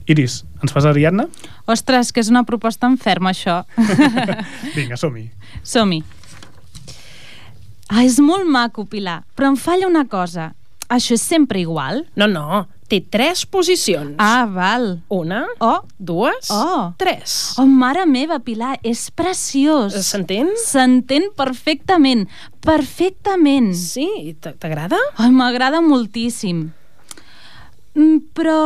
[0.08, 1.30] Iris, ens fas Ariadna?
[1.66, 3.62] Ostres, que és una proposta enferma, això.
[4.78, 5.30] Vinga, som-hi.
[5.64, 6.02] Som-hi.
[7.88, 10.52] Ah, és molt maco, Pilar, però em falla una cosa.
[10.94, 12.04] Això és sempre igual?
[12.20, 14.14] No, no, té tres posicions.
[14.22, 15.00] Ah, val.
[15.10, 16.94] Una, Oh, dues, Oh.
[17.02, 17.56] tres.
[17.58, 19.94] oh, mare meva, Pilar, és preciós.
[20.06, 20.52] S'entén?
[20.62, 22.28] S'entén perfectament,
[22.62, 23.74] perfectament.
[23.76, 24.98] Sí, t'agrada?
[25.18, 26.68] Ai, m'agrada moltíssim.
[27.96, 28.58] Mm, Però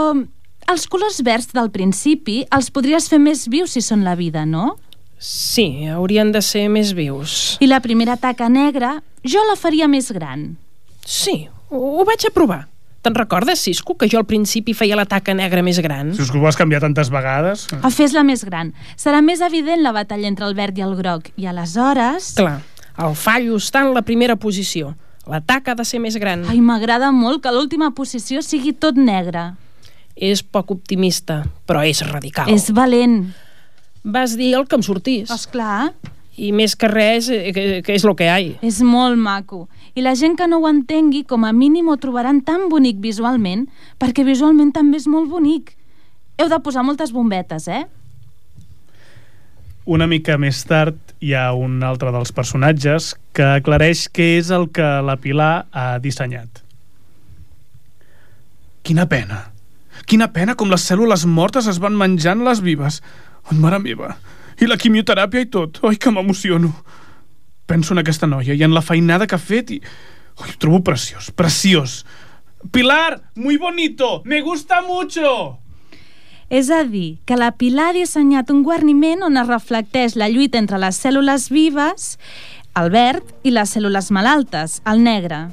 [0.68, 4.78] els colors verds del principi els podries fer més vius si són la vida, no?
[5.20, 7.58] Sí, haurien de ser més vius.
[7.60, 10.58] I la primera taca negra, jo la faria més gran.
[11.06, 12.66] Sí, ho, ho vaig a provar.
[13.06, 16.10] Te'n recordes, Cisco, que jo al principi feia la taca negra més gran?
[16.18, 17.68] Si us ho vas canviar tantes vegades...
[17.80, 18.74] A fes-la més gran.
[19.00, 21.30] Serà més evident la batalla entre el verd i el groc.
[21.40, 22.34] I aleshores...
[22.40, 22.58] Clar,
[23.06, 24.96] el fallo està en la primera posició.
[25.28, 26.44] La taca ha de ser més gran.
[26.52, 29.52] Ai, m'agrada molt que l'última posició sigui tot negre.
[30.18, 32.50] És poc optimista, però és radical.
[32.50, 33.22] És valent.
[34.08, 35.32] Vas dir el que em sortís.
[35.32, 35.94] Esclar,
[36.38, 38.40] I més que res, eh, que, que és el que hi ha.
[38.62, 39.66] és molt maco.
[39.98, 43.66] I la gent que no ho entengui, com a mínim ho trobaran tan bonic visualment,
[43.98, 45.74] perquè visualment també és molt bonic.
[46.38, 47.88] Heu de posar moltes bombetes, eh?
[49.88, 54.68] una mica més tard hi ha un altre dels personatges que aclareix què és el
[54.76, 56.60] que la Pilar ha dissenyat.
[58.84, 59.46] Quina pena.
[60.08, 63.02] Quina pena com les cèl·lules mortes es van menjant les vives.
[63.52, 64.14] Ai, mare meva.
[64.56, 65.82] I la quimioteràpia i tot.
[65.84, 66.72] Ai, que m'emociono.
[67.68, 69.82] Penso en aquesta noia i en la feinada que ha fet i...
[70.40, 72.06] Ai, ho trobo preciós, preciós.
[72.72, 75.60] Pilar, muy bonito, me gusta mucho.
[76.50, 80.62] És a dir, que la Pilar ha dissenyat un guarniment on es reflecteix la lluita
[80.62, 82.14] entre les cèl·lules vives,
[82.80, 85.50] el verd, i les cèl·lules malaltes, el negre.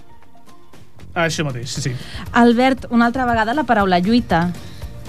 [1.14, 1.96] Això mateix, sí, sí.
[2.34, 4.48] El verd, una altra vegada, la paraula lluita.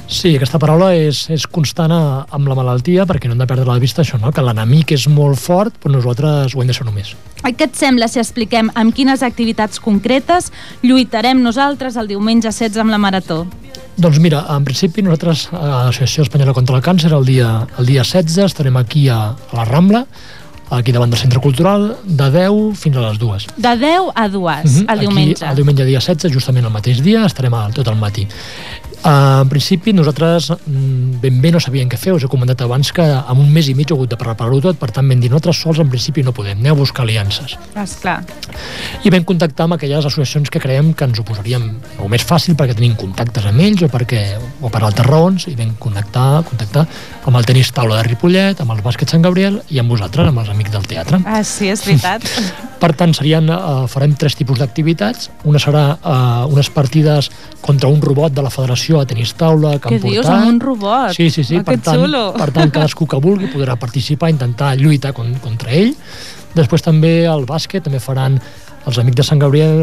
[0.05, 1.99] Sí, aquesta paraula és, és constant a,
[2.37, 4.29] amb la malaltia perquè no hem de perdre la vista això, no?
[4.29, 7.15] que l'enemic és molt fort, però nosaltres ho hem de ser només.
[7.41, 10.51] Què et sembla si expliquem amb quines activitats concretes
[10.85, 13.45] lluitarem nosaltres el diumenge 16 amb la Marató?
[13.97, 18.05] Doncs mira, en principi nosaltres a l'Associació Espanyola contra el Càncer el dia, el dia
[18.05, 20.05] 16 estarem aquí a, a la Rambla,
[20.77, 23.47] aquí davant del Centre Cultural, de 10 fins a les 2.
[23.57, 25.35] De 10 a 2, Mhm, el diumenge.
[25.35, 28.27] Aquí, el diumenge dia 16, justament el mateix dia, estarem al, tot el matí.
[29.05, 32.15] Uh, en principi, nosaltres mm, ben bé no sabíem què fer.
[32.15, 34.79] Us he comentat abans que en un mes i mig he hagut de preparar-ho tot,
[34.81, 37.53] per tant vam dir nosaltres sols en principi no podem, aneu a buscar aliances.
[37.77, 38.17] Esclar.
[39.05, 41.67] I vam contactar amb aquelles associacions que creiem que ens ho posaríem
[42.01, 44.23] o més fàcil perquè tenim contactes amb ells o, perquè,
[44.65, 46.87] o per altres raons i vam connectar, contactar
[47.29, 50.41] amb el tenis taula de Ripollet, amb el bàsquet Sant Gabriel i amb vosaltres, amb
[50.41, 51.21] els amics del teatre.
[51.29, 52.25] Ah, sí, és veritat.
[52.81, 55.29] Per tant, serien, uh, farem tres tipus d'activitats.
[55.47, 57.31] Una serà uh, unes partides
[57.63, 60.41] contra un robot de la Federació a tenis taula que Què han dius, portat.
[60.41, 61.13] amb un robot?
[61.15, 61.57] Sí, sí, sí.
[61.57, 62.33] Ah, per, tant, xulo.
[62.37, 65.95] per tant, cadascú que vulgui podrà participar, intentar lluitar con, contra ell.
[66.55, 68.39] Després també al bàsquet també faran
[68.85, 69.81] els amics de Sant Gabriel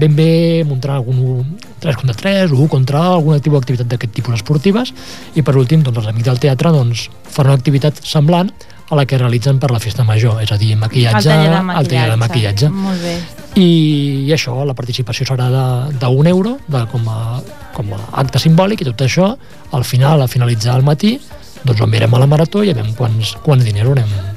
[0.00, 4.34] ben bé muntaran algun 3 contra 3 o 1 contra alguna tipus d'activitat d'aquest tipus
[4.34, 4.92] esportives
[5.38, 8.50] i per últim doncs, els amics del teatre doncs, faran una activitat semblant
[8.90, 11.56] a la que realitzen per la festa major, és a dir, maquillatge, el taller de
[11.56, 11.88] el maquillatge.
[11.94, 12.68] taller de maquillatge.
[12.70, 13.14] Molt bé.
[13.58, 15.64] I, i això, la participació serà de,
[15.98, 17.40] de un euro de, com, a,
[17.74, 19.32] com a acte simbòlic i tot això,
[19.74, 21.16] al final, a finalitzar el matí,
[21.64, 24.29] doncs ho enviarem a la marató i a veure quants, quants diners haurem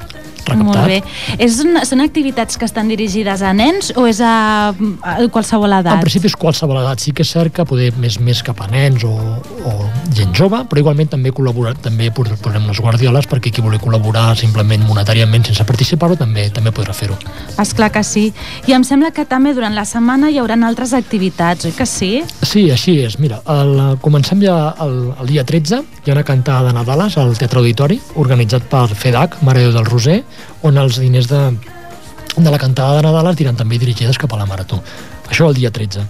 [0.50, 0.66] recaptat.
[0.66, 1.02] Molt bé.
[1.44, 5.94] És una, són activitats que estan dirigides a nens o és a, a qualsevol edat?
[5.98, 8.68] En principi és qualsevol edat, sí que és cert que poder més més cap a
[8.72, 9.74] nens o, o
[10.14, 14.34] gent jove, però igualment també col·laborar, també pos- posem les guardioles perquè qui vulgui col·laborar
[14.40, 17.18] simplement monetàriament sense participar-ho també també podrà fer-ho.
[17.60, 18.28] Esclar que sí.
[18.68, 22.12] I em sembla que també durant la setmana hi haurà altres activitats, oi que sí?
[22.46, 23.18] Sí, així és.
[23.20, 27.34] Mira, el, comencem ja el, el dia 13, hi ha una cantada de Nadales al
[27.38, 30.20] Teatre Auditori, organitzat per FEDAC, Mare Déu del Roser,
[30.64, 31.42] on els diners de,
[32.38, 34.82] de la cantada de Nadales diran també dirigides cap a la Marató.
[35.30, 36.08] Això el dia 13.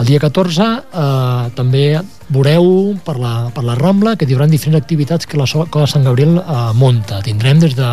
[0.00, 1.84] El dia 14 eh, també
[2.32, 6.06] veureu per la, per la Rambla que hi haurà diferents activitats que la Escola Sant
[6.08, 7.20] Gabriel eh, monta.
[7.24, 7.90] Tindrem des de,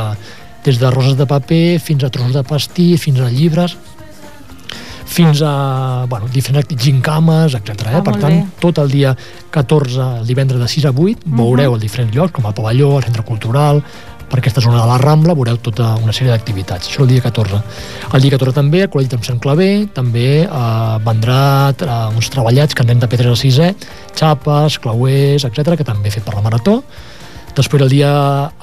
[0.65, 3.75] des de roses de paper fins a trossos de pastís, fins a llibres,
[5.09, 7.89] fins a bueno, diferents gincames, etc.
[7.89, 7.95] Eh?
[7.97, 8.59] Ah, per tant, bé.
[8.61, 9.15] tot el dia
[9.51, 13.07] 14, el divendres de 6 a 8, veureu els diferents llocs, com el pavelló, el
[13.09, 13.81] centre cultural,
[14.29, 16.89] per aquesta zona de la Rambla veureu tota una sèrie d'activitats.
[16.89, 17.61] Això el dia 14.
[18.13, 21.39] El dia 14 també, al Col·legi Sant Claver, també eh, vendrà
[21.73, 23.71] eh, uns treballats que anem de P3 a 6è,
[24.19, 26.79] xapes, clauers, etc que també he fet per la Marató.
[27.57, 28.11] Després el dia,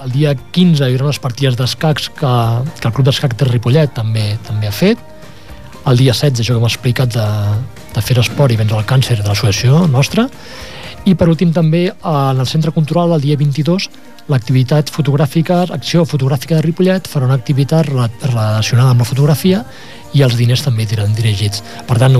[0.05, 2.33] el dia 15 hi haurà unes partides d'escacs que,
[2.79, 5.02] que el Club d'Escac de Ripollet també també ha fet.
[5.87, 7.26] El dia 16, això que hem explicat de,
[7.94, 10.26] de fer esport i vendre el càncer de l'associació nostra.
[11.07, 13.90] I per últim també en el Centre Cultural el dia 22
[14.29, 19.65] l'activitat fotogràfica, acció fotogràfica de Ripollet farà una activitat rela- relacionada amb la fotografia
[20.15, 21.62] i els diners també iran dirigits.
[21.87, 22.17] Per tant,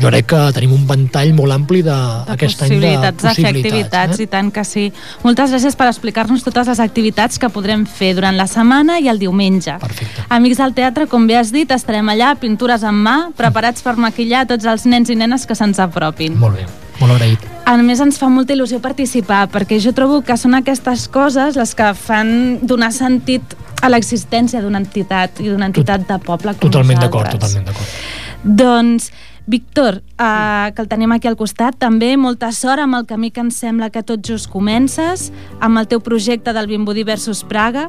[0.00, 3.28] jo crec que tenim un ventall molt ampli de, de aquest any de possibilitats de
[3.34, 3.72] fer possibilitats.
[3.74, 4.22] activitats, eh?
[4.22, 4.84] i tant que sí.
[5.24, 9.18] Moltes gràcies per explicar-nos totes les activitats que podrem fer durant la setmana i el
[9.18, 9.74] diumenge.
[9.82, 10.26] Perfecte.
[10.28, 14.46] Amics del teatre, com bé has dit, estarem allà, pintures en mà, preparats per maquillar
[14.46, 16.38] tots els nens i nenes que se'ns apropin.
[16.38, 16.68] Molt bé,
[17.00, 17.46] molt agraït.
[17.66, 21.74] A més, ens fa molta il·lusió participar, perquè jo trobo que són aquestes coses les
[21.78, 27.00] que fan donar sentit a l'existència d'una entitat i d'una entitat de poble com Totalment
[27.00, 27.98] d'acord, totalment d'acord.
[28.44, 29.10] Doncs,
[29.50, 33.42] Víctor, eh, que el tenim aquí al costat, també molta sort amb el camí que
[33.42, 37.88] ens sembla que tot just comences, amb el teu projecte del Vimbodí versus Praga.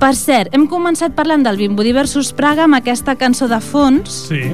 [0.00, 4.26] Per cert, hem començat parlant del Vimbodí versus Praga amb aquesta cançó de fons.
[4.32, 4.50] Sí.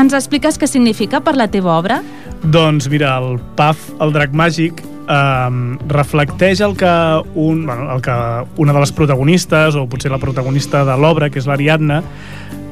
[0.00, 2.00] Ens expliques què significa per la teva obra?
[2.42, 6.92] Doncs mira, el Paf, el drac màgic, eh, reflecteix el que,
[7.34, 8.14] un, bueno, el que
[8.56, 12.00] una de les protagonistes, o potser la protagonista de l'obra, que és l'Ariadna,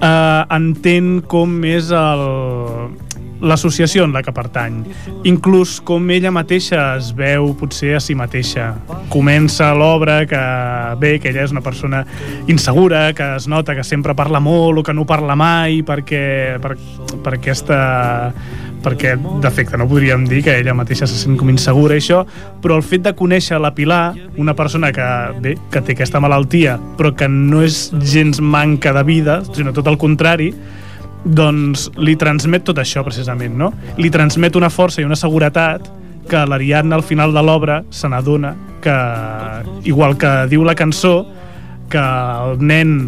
[0.00, 2.24] eh, entén com és el,
[3.40, 4.80] l'associació en la que pertany,
[5.28, 8.72] inclús com ella mateixa es veu potser a si mateixa.
[9.12, 10.42] Comença l'obra que,
[10.98, 12.04] bé, que ella és una persona
[12.50, 16.74] insegura, que es nota que sempre parla molt o que no parla mai perquè, per,
[17.22, 17.78] per aquesta
[18.82, 22.22] per aquest defecte, no podríem dir que ella mateixa se sent com insegura això,
[22.62, 25.08] però el fet de conèixer la Pilar, una persona que,
[25.42, 29.90] bé, que té aquesta malaltia, però que no és gens manca de vida, sinó tot
[29.90, 30.52] el contrari,
[31.24, 33.72] doncs li transmet tot això precisament, no?
[33.98, 35.90] Li transmet una força i una seguretat
[36.28, 38.96] que l'Ariadna al final de l'obra se n'adona que,
[39.88, 41.22] igual que diu la cançó,
[41.88, 42.98] que el nen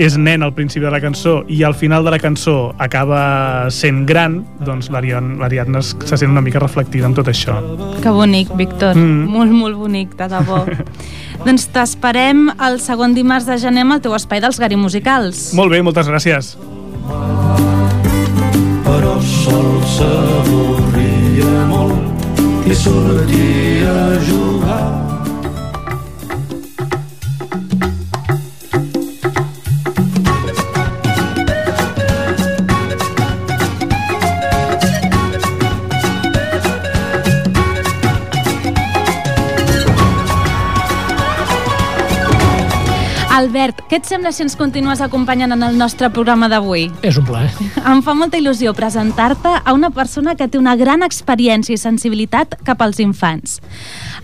[0.00, 4.04] és nen al principi de la cançó i al final de la cançó acaba sent
[4.08, 7.58] gran, doncs l'Ariadna se sent una mica reflectida en tot això.
[8.02, 8.96] Que bonic, Víctor.
[8.96, 9.28] Mm.
[9.32, 10.64] Molt, molt bonic, de debò.
[11.46, 15.50] doncs t'esperem el segon dimarts de gener amb el teu espai dels Gari Musicals.
[15.58, 16.56] Molt bé, moltes gràcies.
[19.02, 25.11] però sol s'avorria molt i sortia a jugar.
[43.52, 46.86] Albert, què et sembla si ens continues acompanyant en el nostre programa d'avui?
[47.04, 47.50] És un plaer.
[47.84, 52.54] Em fa molta il·lusió presentar-te a una persona que té una gran experiència i sensibilitat
[52.64, 53.58] cap als infants.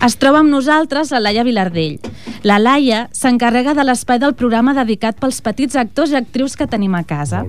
[0.01, 1.99] Es troba amb nosaltres la Laia Vilardell.
[2.41, 6.97] La Laia s'encarrega de l'espai del programa dedicat pels petits actors i actrius que tenim
[6.97, 7.43] a casa.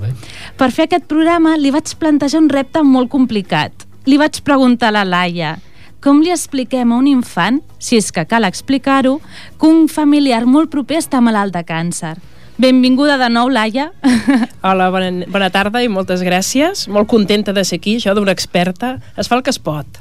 [0.60, 3.88] Per fer aquest programa li vaig plantejar un repte molt complicat.
[4.04, 5.56] Li vaig preguntar a la Laia
[6.00, 9.18] com li expliquem a un infant, si és que cal explicar-ho,
[9.60, 12.16] que un familiar molt proper està malalt de càncer.
[12.61, 13.87] Benvinguda de nou, Laia.
[14.68, 16.83] Hola, bona, bona tarda i moltes gràcies.
[16.92, 18.99] Molt contenta de ser aquí, això d'una experta.
[19.16, 19.88] Es fa el que es pot.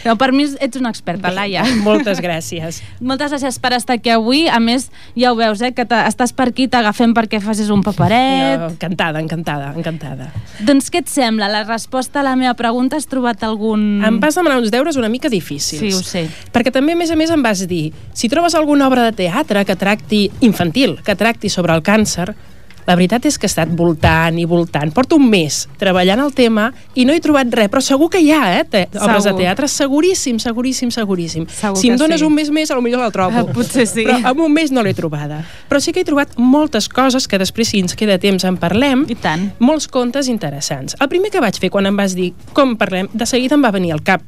[0.00, 1.60] No, per mi ets una experta, Laia.
[1.84, 2.78] Moltes gràcies.
[3.04, 4.46] Moltes gràcies per estar aquí avui.
[4.48, 4.86] A més,
[5.18, 8.62] ja ho veus, eh, que estàs per aquí, t'agafem perquè facis un paperet.
[8.62, 10.30] Jo, encantada, encantada, encantada.
[10.64, 11.50] Doncs què et sembla?
[11.52, 14.00] La resposta a la meva pregunta has trobat algun...
[14.08, 15.84] Em vas demanar uns deures una mica difícils.
[15.84, 16.24] Sí, ho sé.
[16.54, 19.66] Perquè també, a més a més, em vas dir si trobes alguna obra de teatre
[19.68, 22.30] que tracti infantil, que tracti sobre el càncer,
[22.86, 24.90] la veritat és que he estat voltant i voltant.
[24.94, 28.32] Porto un mes treballant el tema i no he trobat res, però segur que hi
[28.34, 28.64] ha, eh?
[28.64, 29.42] Te obres de Segur.
[29.42, 31.46] teatre, seguríssim, seguríssim, seguríssim.
[31.46, 32.26] Segur si em dones sí.
[32.26, 33.44] un mes més, potser la trobo.
[33.44, 34.02] Ah, potser sí.
[34.08, 35.44] Però en un mes no l'he trobada.
[35.70, 39.06] Però sí que he trobat moltes coses que després, si ens queda temps, en parlem.
[39.06, 39.50] I tant.
[39.60, 40.96] Molts contes interessants.
[41.00, 43.70] El primer que vaig fer quan em vas dir com parlem, de seguida em va
[43.76, 44.24] venir al cap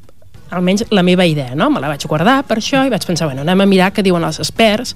[0.52, 1.70] almenys la meva idea, no?
[1.72, 4.24] Me la vaig guardar per això i vaig pensar, bueno, anem a mirar què diuen
[4.28, 4.94] els experts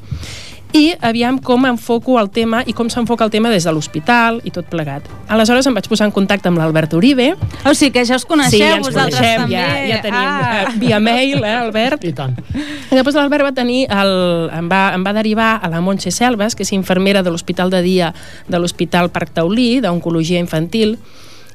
[0.72, 4.50] i aviam com enfoco el tema i com s'enfoca el tema des de l'hospital i
[4.50, 5.02] tot plegat.
[5.28, 7.30] Aleshores em vaig posar en contacte amb l'Albert Uribe.
[7.64, 9.54] O sigui que ja us coneixeu, sí, ja ens vosaltres coneixem, també.
[9.54, 10.62] ja, ja tenim Ah.
[10.68, 12.04] eh, via mail, eh, Albert?
[12.04, 12.36] I tant.
[12.90, 16.54] I després l'Albert va tenir el, em, va, em va derivar a la Montse Selves,
[16.54, 18.12] que és infermera de l'Hospital de Dia
[18.48, 20.98] de l'Hospital Parc Taulí, d'Oncologia Infantil,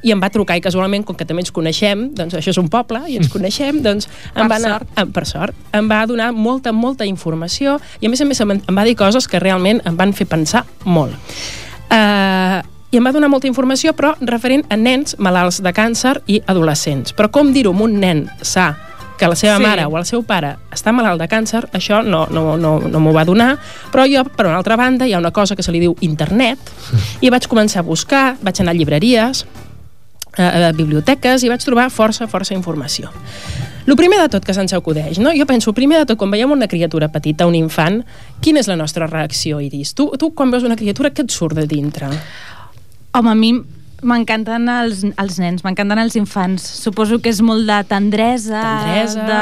[0.04, 2.70] i em va trucar i casualment, com que també ens coneixem, doncs això és un
[2.70, 5.00] poble i ens coneixem, doncs em Per va anar, sort.
[5.00, 8.52] em, per sort, em va donar molta, molta informació i a més a més em,
[8.52, 11.14] em va dir coses que realment em van fer pensar molt.
[11.92, 12.62] Uh,
[12.92, 17.14] i em va donar molta informació, però referent a nens malalts de càncer i adolescents.
[17.16, 18.74] Però com dir-ho un nen sa
[19.18, 19.62] que la seva Sí.
[19.64, 19.68] sí.
[19.70, 23.14] mare o el seu pare està malalt de càncer, això no, no, no, no m'ho
[23.14, 23.58] va donar,
[23.94, 26.58] però jo, per una altra banda, hi ha una cosa que se li diu internet,
[27.22, 29.46] i vaig començar a buscar, vaig anar a llibreries,
[30.38, 33.12] a, biblioteques, i vaig trobar força, força informació.
[33.88, 35.34] El primer de tot que se'ns acudeix, no?
[35.36, 38.02] jo penso, primer de tot, quan veiem una criatura petita, un infant,
[38.44, 39.96] quina és la nostra reacció, Iris?
[39.98, 42.12] Tu, tu quan veus una criatura, què et surt de dintre?
[43.18, 43.56] Home, a mi
[44.02, 46.64] m'encanten els, els nens, m'encanten els infants.
[46.82, 49.26] Suposo que és molt de tendresa, Tendresa.
[49.30, 49.42] de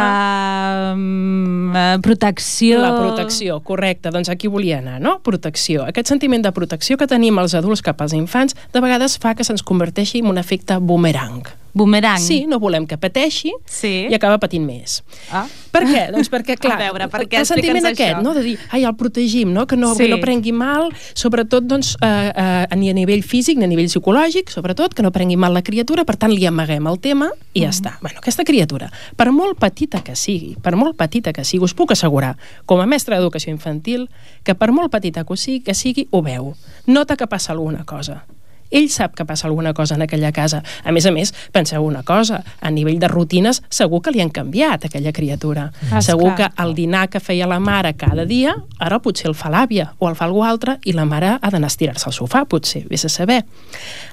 [0.95, 2.81] um, protecció...
[2.83, 4.11] La protecció, correcte.
[4.13, 5.19] Doncs aquí volia anar, no?
[5.25, 5.85] Protecció.
[5.89, 9.47] Aquest sentiment de protecció que tenim els adults cap als infants de vegades fa que
[9.47, 11.47] se'ns converteixi en un efecte boomerang.
[11.73, 12.19] Bumerang.
[12.19, 14.07] Sí, no volem que pateixi Sí.
[14.09, 15.03] i acaba patint més.
[15.31, 15.45] Ah.
[15.71, 16.11] Per què?
[16.11, 17.39] Doncs perquè, clar, A veure, per què?
[17.39, 18.23] el sentiment aquest, això.
[18.23, 18.33] no?
[18.33, 19.67] de dir, ai, el protegim, no?
[19.67, 20.03] Que, no, Sí.
[20.03, 23.85] que no prengui mal, sobretot doncs, eh, eh, ni a nivell físic ni a nivell
[23.89, 27.61] psicològic, sobretot, que no prengui mal la criatura, per tant, li amaguem el tema i
[27.61, 27.63] Mm.
[27.63, 27.97] ja està.
[28.01, 31.91] Bueno, aquesta criatura, per molt petita que sigui, per molt petita que sigui, us puc
[31.91, 34.09] assegurar, com a mestre d'educació infantil,
[34.43, 36.55] que per molt petita que sigui, que sigui ho veu.
[36.87, 38.25] Nota que passa alguna cosa
[38.71, 40.63] ell sap que passa alguna cosa en aquella casa.
[40.83, 44.33] A més a més, penseu una cosa, a nivell de rutines segur que li han
[44.33, 45.69] canviat aquella criatura.
[45.83, 46.03] Esclar.
[46.05, 49.91] Segur que el dinar que feia la mare cada dia, ara potser el fa l'àvia
[49.99, 52.85] o el fa algú altre i la mare ha d'anar a estirar-se al sofà, potser,
[52.89, 53.43] vés a saber.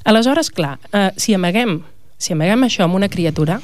[0.05, 1.81] Aleshores, clar, eh, si amaguem
[2.19, 3.61] si amaguem això amb una criatura,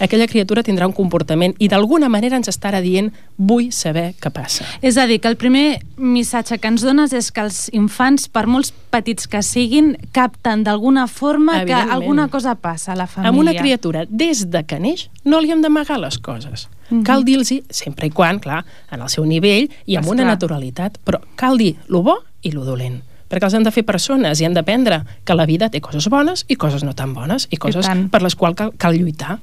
[0.00, 4.66] aquella criatura tindrà un comportament i d'alguna manera ens estarà dient vull saber què passa.
[4.82, 8.46] És a dir, que el primer missatge que ens dones és que els infants, per
[8.50, 13.32] molts petits que siguin, capten d'alguna forma que alguna cosa passa a la família.
[13.32, 16.68] Amb una criatura, des de que neix, no li hem d'amagar les coses.
[16.90, 17.02] Mhm.
[17.02, 20.14] Cal dir-los, sempre i quan, clar, en el seu nivell i amb Esclar.
[20.14, 23.84] una naturalitat, però cal dir lo bo i lo dolent perquè els han de fer
[23.86, 27.48] persones i han d'aprendre que la vida té coses bones i coses no tan bones
[27.50, 28.08] i coses tant.
[28.10, 29.38] per les quals cal, cal lluitar.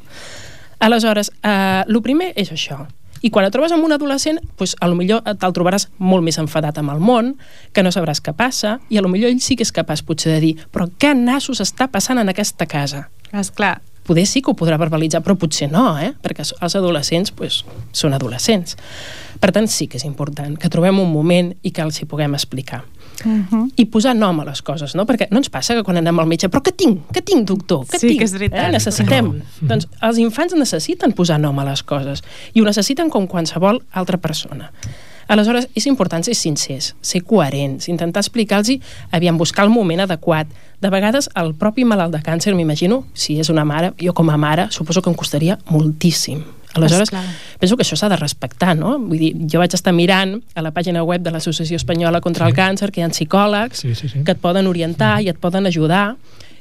[0.84, 2.84] Aleshores, eh, el primer és això.
[3.24, 6.36] I quan et trobes amb un adolescent, doncs, a lo millor te'l trobaràs molt més
[6.42, 7.38] enfadat amb el món,
[7.72, 10.34] que no sabràs què passa, i a lo millor ell sí que és capaç potser
[10.36, 13.08] de dir però què nassos està passant en aquesta casa?
[13.32, 13.78] Esclar.
[14.04, 16.12] Poder sí que ho podrà verbalitzar, però potser no, eh?
[16.20, 17.62] perquè els adolescents pues,
[17.96, 18.76] són adolescents.
[19.40, 22.36] Per tant, sí que és important que trobem un moment i que els hi puguem
[22.36, 22.84] explicar.
[23.26, 23.72] Uh -huh.
[23.76, 25.06] I posar nom a les coses, no?
[25.06, 27.00] Perquè no ens passa que quan anem al metge, però què tinc?
[27.12, 27.86] Què tinc, doctor?
[27.86, 28.20] Què Sí, tinc?
[28.20, 28.68] que és veritat.
[28.68, 28.72] Eh?
[28.72, 29.42] Necessitem.
[29.62, 32.22] Doncs els infants necessiten posar nom a les coses
[32.54, 34.72] i ho necessiten com qualsevol altra persona.
[35.28, 38.78] Aleshores, és important ser sincers, ser coherents, intentar explicar-los,
[39.12, 40.48] aviam, buscar el moment adequat.
[40.82, 44.38] De vegades, el propi malalt de càncer, m'imagino, si és una mare, jo com a
[44.38, 46.44] mare, suposo que em costaria moltíssim.
[46.74, 47.24] Aleshores, Esclar.
[47.60, 48.98] penso que això s'ha de respectar, no?
[49.00, 52.54] Vull dir, jo vaig estar mirant a la pàgina web de l'Associació Espanyola contra el
[52.54, 54.24] Càncer que hi ha psicòlegs Sí, sí, sí.
[54.24, 56.16] que et poden orientar i et poden ajudar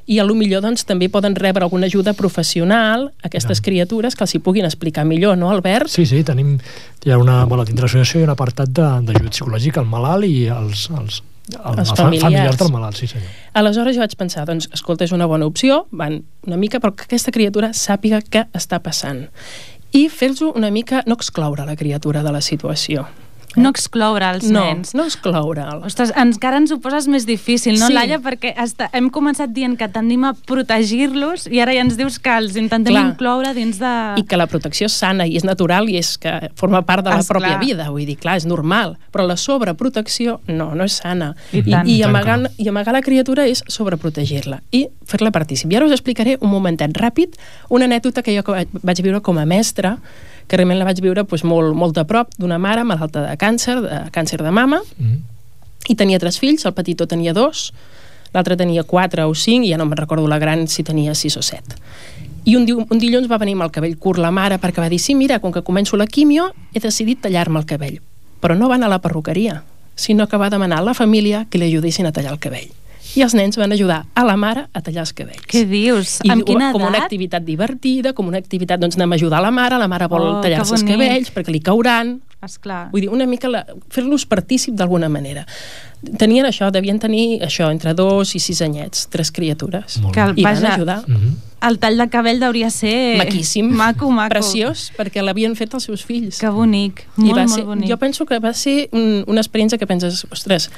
[0.05, 3.63] i a lo millor doncs, també poden rebre alguna ajuda professional aquestes Ja.
[3.63, 5.87] criatures que els hi puguin explicar millor, no, Albert?
[5.87, 6.59] Sí, sí, tenim,
[7.05, 10.25] hi ha una, bueno, dintre l'associació hi ha un apartat de- d'ajut psicològic al malalt
[10.25, 11.23] i als, als,
[11.63, 12.23] als, Els fa- familiars.
[12.23, 13.29] familiars del malalt, sí senyor.
[13.53, 17.03] Aleshores jo vaig pensar, doncs, escolta, és una bona opció, van una mica, però que
[17.05, 19.29] aquesta criatura sàpiga què està passant.
[19.93, 23.03] I fer-los una mica, no excloure la criatura de la situació.
[23.55, 24.93] No excloure els no, nens.
[24.97, 25.83] no excloure'l.
[25.85, 27.93] Ostres, encara ens ho poses més difícil, no, Sí.
[27.93, 28.17] Laia?
[28.19, 32.33] Perquè està, hem començat dient que tendim a protegir-los i ara ja ens dius que
[32.33, 33.05] els intentem Clar.
[33.11, 33.91] incloure dins de...
[34.17, 37.11] i que la protecció és sana i és natural i és que forma part de
[37.13, 37.41] la Esclar.
[37.41, 41.33] pròpia vida, vull dir, clar, és normal, però la sobreprotecció no, no és sana.
[41.51, 41.87] I I, tant.
[41.87, 42.39] i, tant amagar.
[42.57, 45.71] I amagar la criatura és sobreprotegir-la i fer-la partícip.
[45.71, 47.37] I ara us explicaré un momentet ràpid,
[47.69, 48.43] una anècdota que jo
[48.81, 49.97] vaig viure com a mestra,
[50.47, 53.79] que realment la vaig viure doncs, molt, molt a prop d'una mare malalta de càncer,
[53.81, 55.17] de càncer de mama, Mm.
[55.89, 57.73] i tenia tres fills, el petitó tenia dos,
[58.33, 61.35] l'altre tenia quatre o cinc, i ja no me'n recordo la gran si tenia sis
[61.37, 61.63] o set.
[62.45, 64.99] I un, un dilluns va venir amb el cabell curt la mare perquè va dir,
[64.99, 68.01] sí, mira, com que començo la quimio, he decidit tallar-me el cabell.
[68.41, 69.63] Però no va anar a la perruqueria,
[69.95, 72.71] sinó que va demanar a la família que li ajudessin a tallar el cabell.
[73.15, 75.45] I els nens van ajudar a la mare a tallar els cabells.
[75.47, 76.19] Què dius?
[76.23, 77.03] I amb quina com una edat?
[77.03, 80.41] activitat divertida, com una activitat, doncs anem a ajudar la mare, la mare vol Oh,
[80.41, 82.89] tallar-se els cabells perquè li cauran, Esclar.
[82.91, 85.45] Vull dir, una mica la- fer-los partícip d'alguna manera.
[86.19, 90.01] Tenien això, devien tenir això, entre dos i sis anyets, tres criatures.
[90.11, 91.03] Que el, I van vaja, ajudar.
[91.07, 91.69] Mm -hmm.
[91.69, 93.17] el tall de cabell hauria ser...
[93.17, 93.69] Maquíssim.
[93.71, 94.29] Maco, maco.
[94.29, 96.37] Preciós, perquè l'havien fet els seus fills.
[96.39, 97.07] Que bonic.
[97.17, 97.89] I Molt, va molt ser, bonic.
[97.89, 100.69] jo penso que va ser un, una experiència que penses, ostres,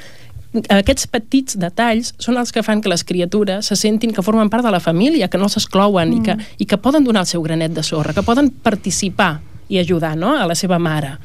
[0.70, 4.66] aquests petits detalls són els que fan que les criatures se sentin que formen part
[4.66, 6.16] de la família, que no els exclouen mm.
[6.16, 9.39] i, que, i que poden donar el seu granet de sorra, que poden participar
[9.70, 10.36] i ajudar no?
[10.38, 11.18] a la seva mare.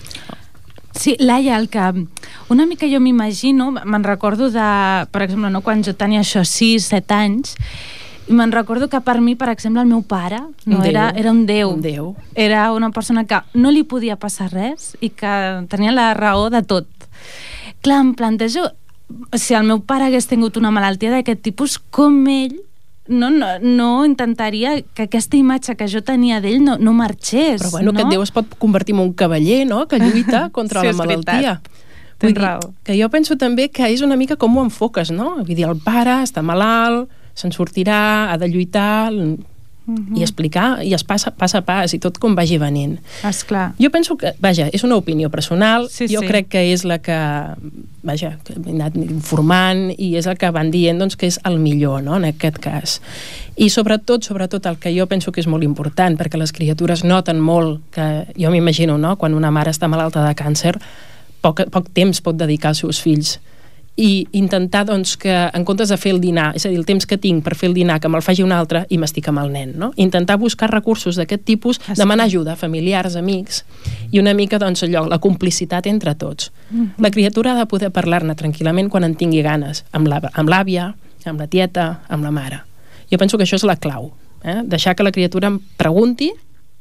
[0.97, 2.07] Sí, Laia, el que
[2.51, 4.67] una mica jo m'imagino, me'n recordo de,
[5.15, 7.55] per exemple, no, quan jo tenia això 6, 7 anys,
[8.31, 11.45] i me'n recordo que per mi, per exemple, el meu pare no, era, era un
[11.47, 11.73] déu.
[11.75, 12.11] Un déu.
[12.35, 15.33] Era una persona que no li podia passar res i que
[15.71, 16.87] tenia la raó de tot.
[17.83, 18.69] Clar, em plantejo,
[19.37, 22.57] si el meu pare hagués tingut una malaltia d'aquest tipus, com ell
[23.11, 27.61] no, no, no intentaria que aquesta imatge que jo tenia d'ell no, no marxés.
[27.65, 27.99] Però bueno, no?
[27.99, 31.61] aquest Déu es pot convertir en un cavaller, no?, que lluita contra Sí, la malaltia.
[32.21, 32.61] Tens raó.
[32.85, 35.39] que jo penso també que és una mica com ho enfoques, no?
[35.41, 39.09] Vull dir, el pare està malalt, se'n sortirà, ha de lluitar,
[39.91, 40.17] Mhm.
[40.17, 42.99] i explicar, i es passa pas a pas, i tot com vagi venint.
[43.27, 43.73] Esclar.
[43.79, 46.27] Jo penso que, vaja, és una opinió personal, Sí, jo sí.
[46.27, 47.17] crec que és la que,
[48.03, 51.59] vaja, que he anat informant i és el que van dient doncs, que és el
[51.59, 53.01] millor, no?, en aquest cas.
[53.57, 57.41] I sobretot, sobretot, el que jo penso que és molt important, perquè les criatures noten
[57.41, 60.79] molt que, jo m'imagino, no?, quan una mare està malalta de càncer,
[61.41, 63.39] poc, poc temps pot dedicar als seus fills
[64.01, 67.05] i intentar doncs, que en comptes de fer el dinar, és a dir, el temps
[67.07, 69.51] que tinc per fer el dinar, que me'l faci un altre i m'estic amb el
[69.53, 69.91] nen, no?
[70.01, 71.99] Intentar buscar recursos d'aquest tipus, sí.
[71.99, 73.65] demanar ajuda a familiars, amics,
[74.11, 76.49] i una mica, doncs, allò, la complicitat entre tots.
[76.99, 80.95] La criatura ha de poder parlar-ne tranquil·lament quan en tingui ganes, amb la- amb l'àvia,
[81.27, 82.63] amb la tieta, amb la mare.
[83.13, 84.13] Jo penso que això és la clau,
[84.45, 84.63] eh?
[84.65, 86.31] deixar que la criatura em pregunti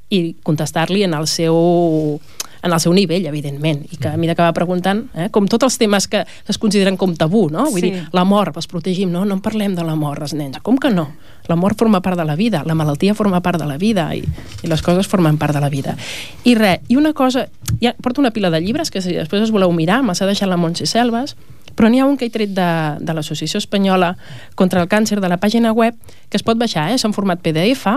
[0.09, 2.19] i contestar-li en el seu
[2.61, 5.63] en el seu nivell, evidentment, i que a mesura que va preguntant, eh, com tots
[5.63, 7.65] els temes que es consideren com tabú, no?
[7.71, 7.91] Vull Sí.
[7.91, 9.23] dir, la mort, els protegim, no?
[9.25, 10.57] No en parlem de la mort, els nens.
[10.61, 11.09] Com que no?
[11.47, 14.23] La mort forma part de la vida, la malaltia forma part de la vida i,
[14.63, 15.95] i les coses formen part de la vida.
[16.43, 17.47] I res, i una cosa,
[17.81, 20.57] ja porto una pila de llibres que si després us voleu mirar, m'ha deixat la
[20.57, 21.35] Montse Selves,
[21.75, 24.17] però n'hi ha un que he tret de, de l'Associació Espanyola
[24.55, 25.95] contra el Càncer de la pàgina web
[26.29, 26.95] que es pot baixar, eh?
[26.95, 27.87] és en format PDF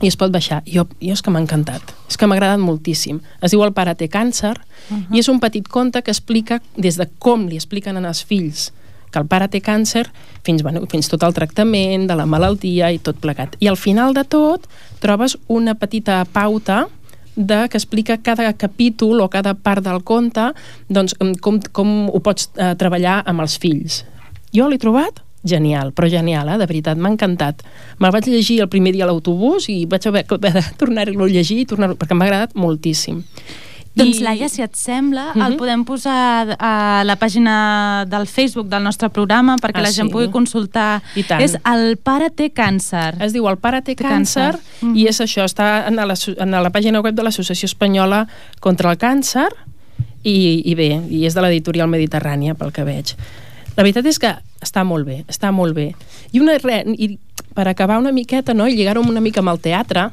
[0.00, 0.62] i es pot baixar.
[0.66, 1.94] Jo, jo és que m'ha encantat.
[2.08, 3.20] És que m'ha agradat moltíssim.
[3.42, 5.16] Es diu El pare té càncer uh -huh.
[5.16, 8.72] i és un petit conte que explica des de com li expliquen als fills
[9.12, 10.06] que el pare té càncer
[10.42, 13.56] fins, bueno, fins tot el tractament de la malaltia i tot plegat.
[13.60, 14.66] I al final de tot
[15.00, 16.86] trobes una petita pauta
[17.36, 20.50] de, que explica cada capítol o cada part del conte
[20.88, 24.02] doncs, com, com ho pots eh, treballar amb els fills.
[24.52, 26.58] Jo l'he trobat genial, però genial, eh?
[26.58, 27.62] de veritat, m'ha encantat.
[27.98, 31.28] Me'l vaig llegir el primer dia a l'autobús i vaig haver, haver de tornar-lo a
[31.28, 33.22] llegir i tornar perquè m'ha agradat moltíssim.
[33.94, 35.44] Doncs, Laia, si et sembla, uh -huh.
[35.46, 35.58] el Mhm.
[35.58, 40.12] podem posar a la pàgina del Facebook del nostre programa perquè Ah, la gent sí?
[40.12, 41.02] pugui consultar.
[41.14, 41.42] I tant.
[41.42, 43.20] És El pare té càncer.
[43.20, 44.60] Es diu El pare té Té càncer, càncer.
[44.80, 44.96] Mhm.
[44.96, 48.26] i és això, està en la, en la pàgina web de l'Associació Espanyola
[48.60, 49.48] contra el Càncer
[50.24, 53.14] i, i bé, i és de l'editorial Mediterrània pel que veig.
[53.76, 55.90] La veritat és que està molt bé, està molt bé.
[56.32, 57.18] I, una, re, i
[57.54, 60.10] per acabar una miqueta no, i lligar-ho una mica amb el teatre,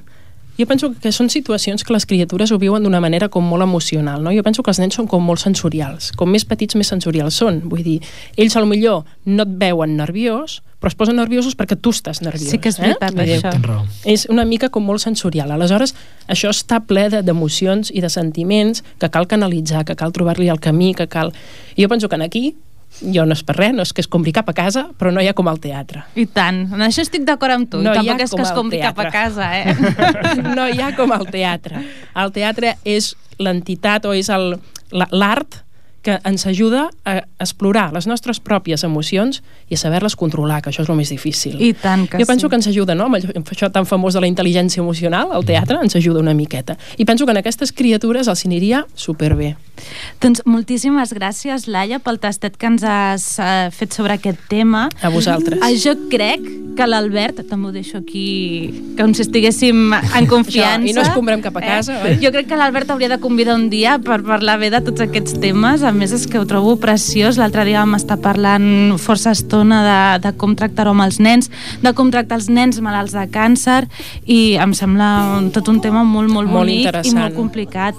[0.60, 4.20] jo penso que són situacions que les criatures ho viuen d'una manera com molt emocional,
[4.22, 4.34] no?
[4.36, 6.10] Jo penso que els nens són com molt sensorials.
[6.20, 7.62] Com més petits, més sensorials són.
[7.72, 8.02] Vull dir,
[8.36, 12.52] ells al millor no et veuen nerviós, però es posen nerviosos perquè tu estàs nerviós.
[12.52, 13.16] Sí que és veritat, eh?
[13.16, 13.56] Vull dir, això.
[14.04, 15.52] És una mica com molt sensorial.
[15.56, 15.96] Aleshores,
[16.28, 20.60] això està ple de- d'emocions i de sentiments que cal canalitzar, que cal trobar-li el
[20.60, 21.32] camí, que cal...
[21.78, 22.50] I jo penso que en aquí,
[23.00, 25.22] jo no és per res, no és que es compri cap a casa, però no
[25.24, 26.04] hi ha com al teatre.
[26.20, 26.66] I tant.
[26.74, 27.82] En això estic d'acord amb tu.
[27.86, 29.14] No I tampoc és que es compri cap a teatre.
[29.14, 29.74] casa, eh?
[30.58, 31.84] no hi ha com al teatre.
[32.18, 34.30] El teatre és l'entitat o és
[34.92, 35.62] l'art
[36.02, 40.84] que ens ajuda a explorar les nostres pròpies emocions i a saber-les controlar, que això
[40.86, 41.58] és el més difícil.
[41.60, 42.52] I tant que jo penso sí.
[42.52, 43.10] que ens ajuda, no?
[43.10, 46.78] Amb això tan famós de la intel·ligència emocional, el teatre ens ajuda una miqueta.
[46.98, 49.56] I penso que en aquestes criatures els aniria superbé.
[50.24, 54.88] Doncs moltíssimes gràcies, Laia, pel tastet que ens has eh, fet sobre aquest tema.
[55.02, 55.60] A vosaltres.
[55.64, 56.44] Ah, jo crec
[56.80, 60.80] que l'Albert, també ho deixo aquí, com si estiguéssim en confiança.
[60.80, 62.18] Això, i no escombrem cap a casa, oi?
[62.24, 65.40] Jo crec que l'Albert hauria de convidar un dia per parlar bé de tots aquests
[65.44, 65.84] temes.
[65.90, 67.40] A més, és que ho trobo preciós.
[67.42, 71.50] L'altre dia vam estar parlant força estona de, de com tractar-ho amb els nens,
[71.82, 73.88] de com tractar els nens malalts de càncer,
[74.30, 75.08] i em sembla
[75.40, 77.98] un, tot un tema molt, molt, Molt bonic i molt complicat.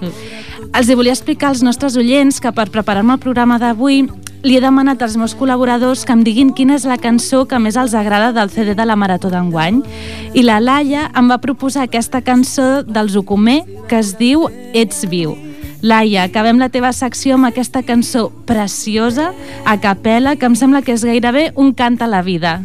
[0.70, 4.04] Els hi volia explicar als nostres oients que per preparar-me el programa d'avui
[4.46, 7.74] li he demanat als meus col·laboradors que em diguin quina és la cançó que més
[7.74, 9.82] els agrada del CD de la Marató d'enguany.
[10.30, 15.49] I la Laia em va proposar aquesta cançó dels Ocumé que es diu Ets viu.
[15.82, 19.30] Laia, acabem la teva secció amb aquesta cançó preciosa,
[19.64, 22.60] a capella, que em sembla que és gairebé un cant a la vida.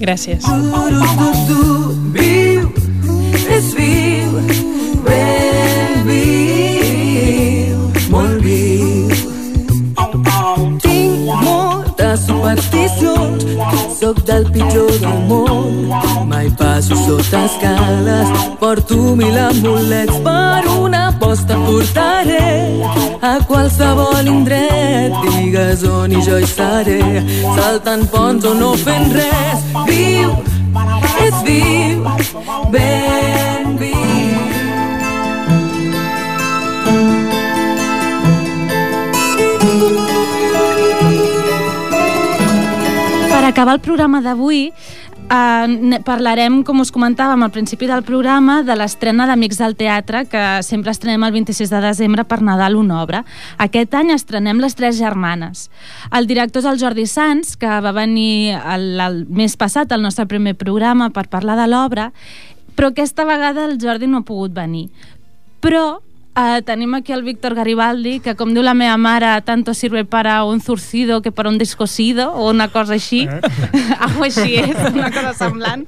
[0.00, 0.44] Gràcies.
[2.16, 2.68] Viu,
[3.52, 4.40] és viu,
[5.04, 7.78] ben viu,
[8.10, 9.08] molt viu.
[10.82, 13.45] Tinc moltes supersticions,
[14.00, 15.88] sóc del pitjor del món.
[16.28, 18.28] Mai passo sota escales,
[18.60, 22.82] porto mil amulets per una aposta portaré
[23.20, 25.16] a qualsevol indret.
[25.30, 27.00] Digues on i jo hi seré,
[27.56, 29.66] saltant ponts o no fent res.
[29.88, 30.38] Viu,
[31.26, 32.06] és viu,
[32.72, 33.45] ben
[43.48, 44.72] acabar el programa d'avui,
[45.30, 50.62] eh, parlarem, com us comentàvem al principi del programa, de l'estrena d'Amics del Teatre, que
[50.62, 53.24] sempre estrenem el 26 de desembre per Nadal una obra.
[53.58, 55.70] Aquest any estrenem Les Tres Germanes.
[56.10, 60.26] El director és el Jordi Sans, que va venir el, el mes passat al nostre
[60.26, 62.12] primer programa per parlar de l'obra,
[62.74, 64.88] però aquesta vegada el Jordi no ha pogut venir.
[65.60, 66.00] Però
[66.36, 70.44] Uh, tenim aquí el Víctor Garibaldi, que com diu la meva mare, tanto sirve para
[70.44, 73.22] un zurcido que para un descosido, o una cosa així.
[73.24, 73.40] Eh?
[74.04, 75.86] Algo així és, una cosa semblant.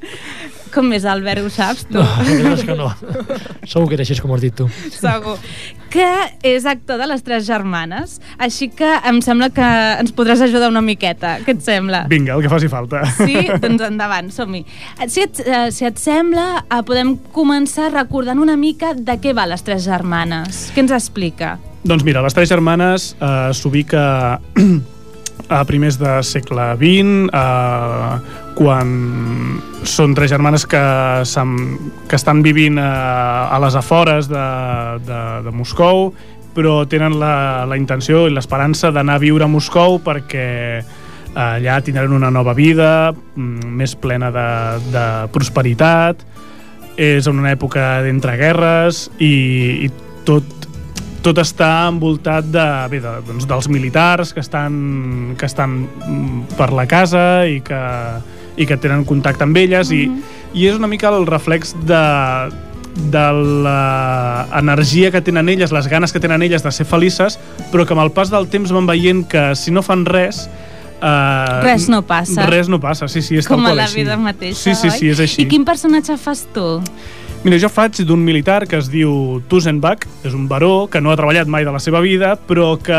[0.78, 1.98] Com és, Albert, ho saps tu?
[1.98, 2.86] No, és que no.
[3.66, 4.68] Segur que era així com has dit tu.
[4.94, 5.34] Segur.
[5.90, 6.06] Que
[6.46, 9.66] és actor de les tres germanes, així que em sembla que
[9.98, 11.38] ens podràs ajudar una miqueta.
[11.42, 12.04] Què et sembla?
[12.12, 13.02] Vinga, el que faci falta.
[13.18, 13.40] Sí?
[13.64, 14.62] Doncs endavant, som-hi.
[15.10, 19.48] Si, et, eh, si et sembla, eh, podem començar recordant una mica de què va
[19.50, 20.68] les tres germanes.
[20.76, 21.56] Què ens explica?
[21.88, 24.38] Doncs mira, les Tres Germanes eh, s'ubica
[25.58, 30.82] a primers de segle XX, eh, quan són tres germanes que,
[32.10, 34.48] que estan vivint eh, a les afores de,
[35.06, 36.10] de, de Moscou
[36.58, 40.48] però tenen la, la intenció i l'esperança d'anar a viure a Moscou perquè
[40.80, 44.48] eh, allà tindran una nova vida mm, més plena de,
[44.90, 46.24] de prosperitat.
[46.98, 49.90] És en una època d'entreguerres i, i
[50.26, 50.66] tot,
[51.22, 56.72] tot està envoltat de, bé, de, doncs, dels militars que estan, que estan mm, per
[56.74, 57.84] la casa i que,
[58.58, 60.22] i que tenen contacte amb elles mm -hmm.
[60.54, 62.50] i, i és una mica el reflex de,
[63.10, 63.26] de
[63.64, 67.38] l'energia que tenen elles, les ganes que tenen elles de ser felices,
[67.72, 70.48] però que amb el pas del temps van veient que si no fan res
[70.98, 72.42] Uh, Res no passa.
[72.50, 74.00] Res no passa, sí, sí, és Com a la així.
[74.00, 74.98] vida mateixa, Sí, sí, oi?
[74.98, 75.42] sí, és així.
[75.42, 76.82] I quin personatge fas tu?
[77.44, 81.16] Mira, jo faig d'un militar que es diu Tusenbach, és un baró que no ha
[81.16, 82.98] treballat mai de la seva vida, però que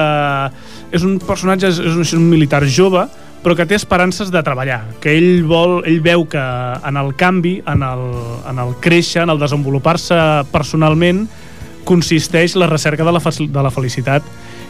[0.95, 3.03] és un personatge, és un, és un militar jove,
[3.43, 6.41] però que té esperances de treballar, que ell vol, ell veu que
[6.89, 8.03] en el canvi, en el,
[8.51, 10.17] en el créixer, en el desenvolupar-se
[10.51, 11.25] personalment,
[11.87, 14.25] consisteix la recerca de la, de la felicitat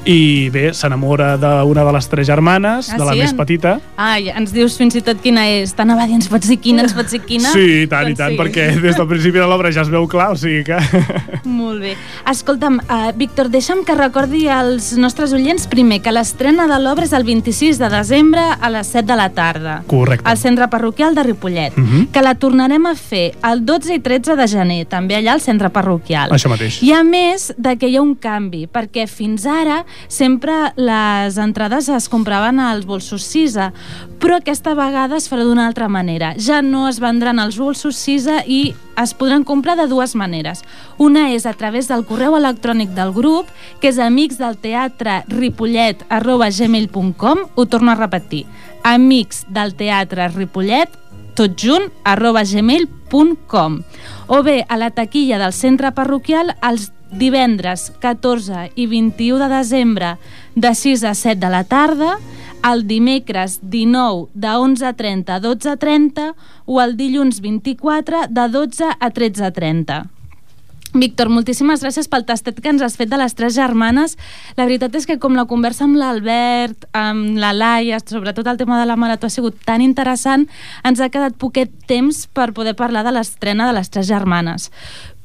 [0.05, 3.19] i bé, s'enamora d'una de les tres germanes, Ah, de la sí?
[3.19, 5.73] més petita, Ai, ens dius fins i tot quina és.
[5.75, 7.51] T'anava a dir, ens pots dir quina, ens pots dir quina?
[7.51, 8.37] Sí, i tant, i Doncs tant, sí.
[8.39, 10.77] perquè des del principi de l'obra ja es veu clar, o sigui que...
[11.43, 11.95] Molt bé.
[12.31, 17.13] Escolta'm, uh, Víctor, deixa'm que recordi als nostres oients primer que l'estrena de l'obra és
[17.13, 19.81] el 26 de desembre a les 7 de la tarda.
[19.87, 20.27] Correcte.
[20.29, 21.75] Al centre parroquial de Ripollet.
[21.77, 22.07] Mhm.
[22.13, 25.69] Que la tornarem a fer el 12 i 13 de gener, també allà al centre
[25.69, 26.31] parroquial.
[26.31, 26.81] Això mateix.
[26.83, 31.89] I a més de que hi ha un canvi, perquè fins ara sempre les entrades
[31.89, 33.71] es compraven als bolsos Sisa,
[34.19, 36.33] però aquesta vegada es farà d'una altra manera.
[36.37, 40.63] Ja no es vendran els bolsos Sisa i es podran comprar de dues maneres.
[40.97, 43.47] Una és a través del correu electrònic del grup,
[43.79, 48.45] que és amics del teatre ripollet arroba gmail.com, ho torno a repetir,
[48.83, 49.45] amics
[51.39, 53.79] tot junt, arroba gmail.com
[54.27, 60.17] o bé a la taquilla del centre parroquial els divendres 14 i 21 de desembre
[60.55, 62.17] de 6 a 7 de la tarda,
[62.63, 66.33] el dimecres 19 de 11.30 a 12.30
[66.65, 70.07] o el dilluns 24 de 12 a 13.30.
[70.89, 74.15] Víctor, moltíssimes gràcies pel tastet que ens has fet de les tres germanes.
[74.57, 78.79] La veritat és que com la conversa amb l'Albert, amb la Laia, sobretot el tema
[78.79, 80.47] de la marató ha sigut tan interessant,
[80.81, 84.71] ens ha quedat poquet temps per poder parlar de l'estrena de les tres germanes.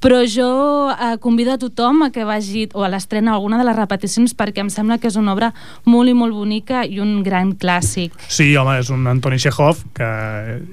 [0.04, 3.76] Però jo eh, convido a tothom a que vagi o a l'estrena alguna de les
[3.78, 5.48] repeticions perquè em sembla que és una obra
[5.88, 8.12] molt i molt bonica i un gran clàssic.
[8.28, 10.10] Sí, home, és un Antoni Chekhov que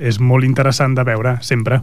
[0.04, 1.80] és molt interessant de veure, sempre.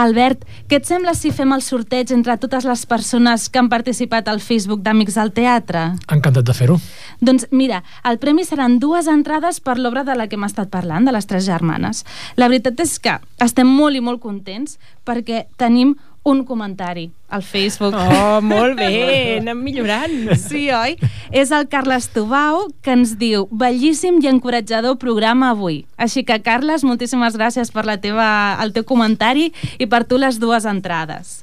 [0.00, 4.28] Albert, què et sembla si fem el sorteig entre totes les persones que han participat
[4.30, 5.82] al Facebook d'Amics del Teatre?
[6.08, 6.78] Encantat de fer-ho.
[7.20, 11.04] Doncs mira, el premi seran dues entrades per l'obra de la que hem estat parlant,
[11.04, 12.04] de les tres germanes.
[12.40, 17.94] La veritat és que estem molt i molt contents perquè tenim un comentari al Facebook.
[17.94, 20.34] Oh, molt bé, anem millorant.
[20.36, 20.96] Sí, oi?
[21.32, 25.84] És el Carles Tubau que ens diu bellíssim i encoratjador programa avui.
[25.96, 28.28] Així que, Carles, moltíssimes gràcies per la teva,
[28.60, 31.40] el teu comentari i per tu les dues entrades.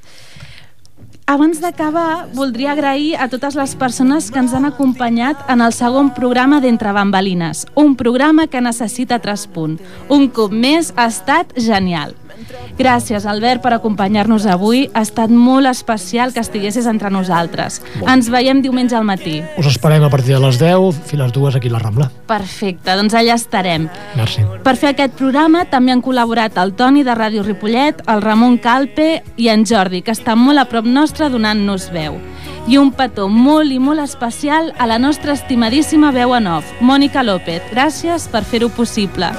[1.28, 6.14] Abans d'acabar, voldria agrair a totes les persones que ens han acompanyat en el segon
[6.16, 9.82] programa d'Entre Bambalines, un programa que necessita traspunt.
[10.08, 12.16] Un cop més, ha estat genial.
[12.78, 14.86] Gràcies, Albert, per acompanyar-nos avui.
[14.94, 17.82] Ha estat molt especial que estiguessis entre nosaltres.
[18.06, 19.40] Ens veiem diumenge al matí.
[19.58, 22.10] Us esperem a partir de les 10 fins a les 2 aquí a la Rambla.
[22.28, 23.90] Perfecte, doncs allà estarem.
[24.16, 24.46] Merci.
[24.64, 29.24] Per fer aquest programa també han col·laborat el Toni de Ràdio Ripollet, el Ramon Calpe
[29.38, 32.20] i en Jordi, que està molt a prop nostre donant-nos veu.
[32.68, 37.24] I un petó molt i molt especial a la nostra estimadíssima veu en off, Mònica
[37.24, 37.64] López.
[37.72, 39.32] Gràcies per fer-ho possible.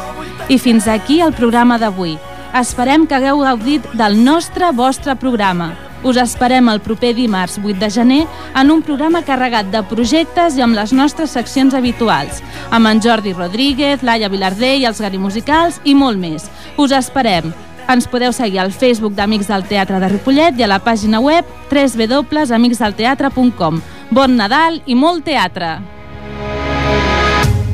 [0.48, 2.16] I fins aquí el programa d'avui.
[2.56, 5.74] Esperem que hagueu gaudit del nostre vostre programa.
[6.02, 8.26] Us esperem el proper dimarts 8 de gener
[8.56, 13.32] en un programa carregat de projectes i amb les nostres seccions habituals, amb en Jordi
[13.34, 16.50] Rodríguez, Laia Vilardell, els Gari Musicals i molt més.
[16.78, 17.52] Us esperem.
[17.88, 21.44] Ens podeu seguir al Facebook d'Amics del Teatre de Ripollet i a la pàgina web
[21.72, 23.82] www.amicsdelteatre.com.
[24.10, 25.78] Bon Nadal i molt teatre!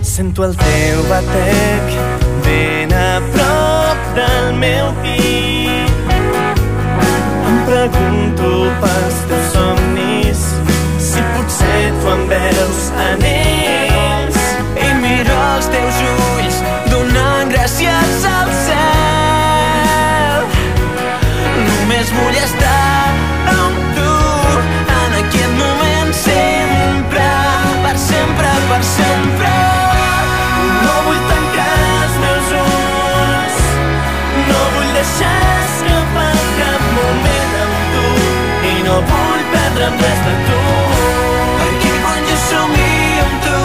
[0.05, 1.83] Sento el teu batec
[2.45, 3.64] ben a prop
[4.15, 5.93] del meu pit.
[7.49, 10.45] Em pregunto pels teus somnis
[10.99, 13.44] si potser tu em veus en ells.
[39.87, 40.61] em res de tu.
[41.61, 43.59] Perquè quan jo somio amb tu.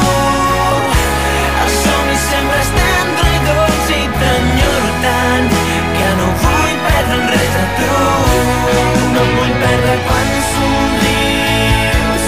[1.64, 5.50] Els somnis sempre estan traïdors i t'enyoro tant
[5.96, 7.94] que no vull perdre'n res de tu.
[9.16, 12.28] No em vull perdre quan somrius.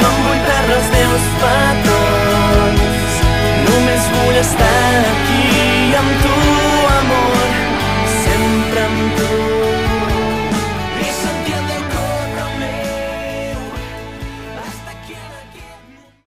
[0.00, 3.22] No em vull perdre els teus petons.
[3.68, 5.35] Només vull estar aquí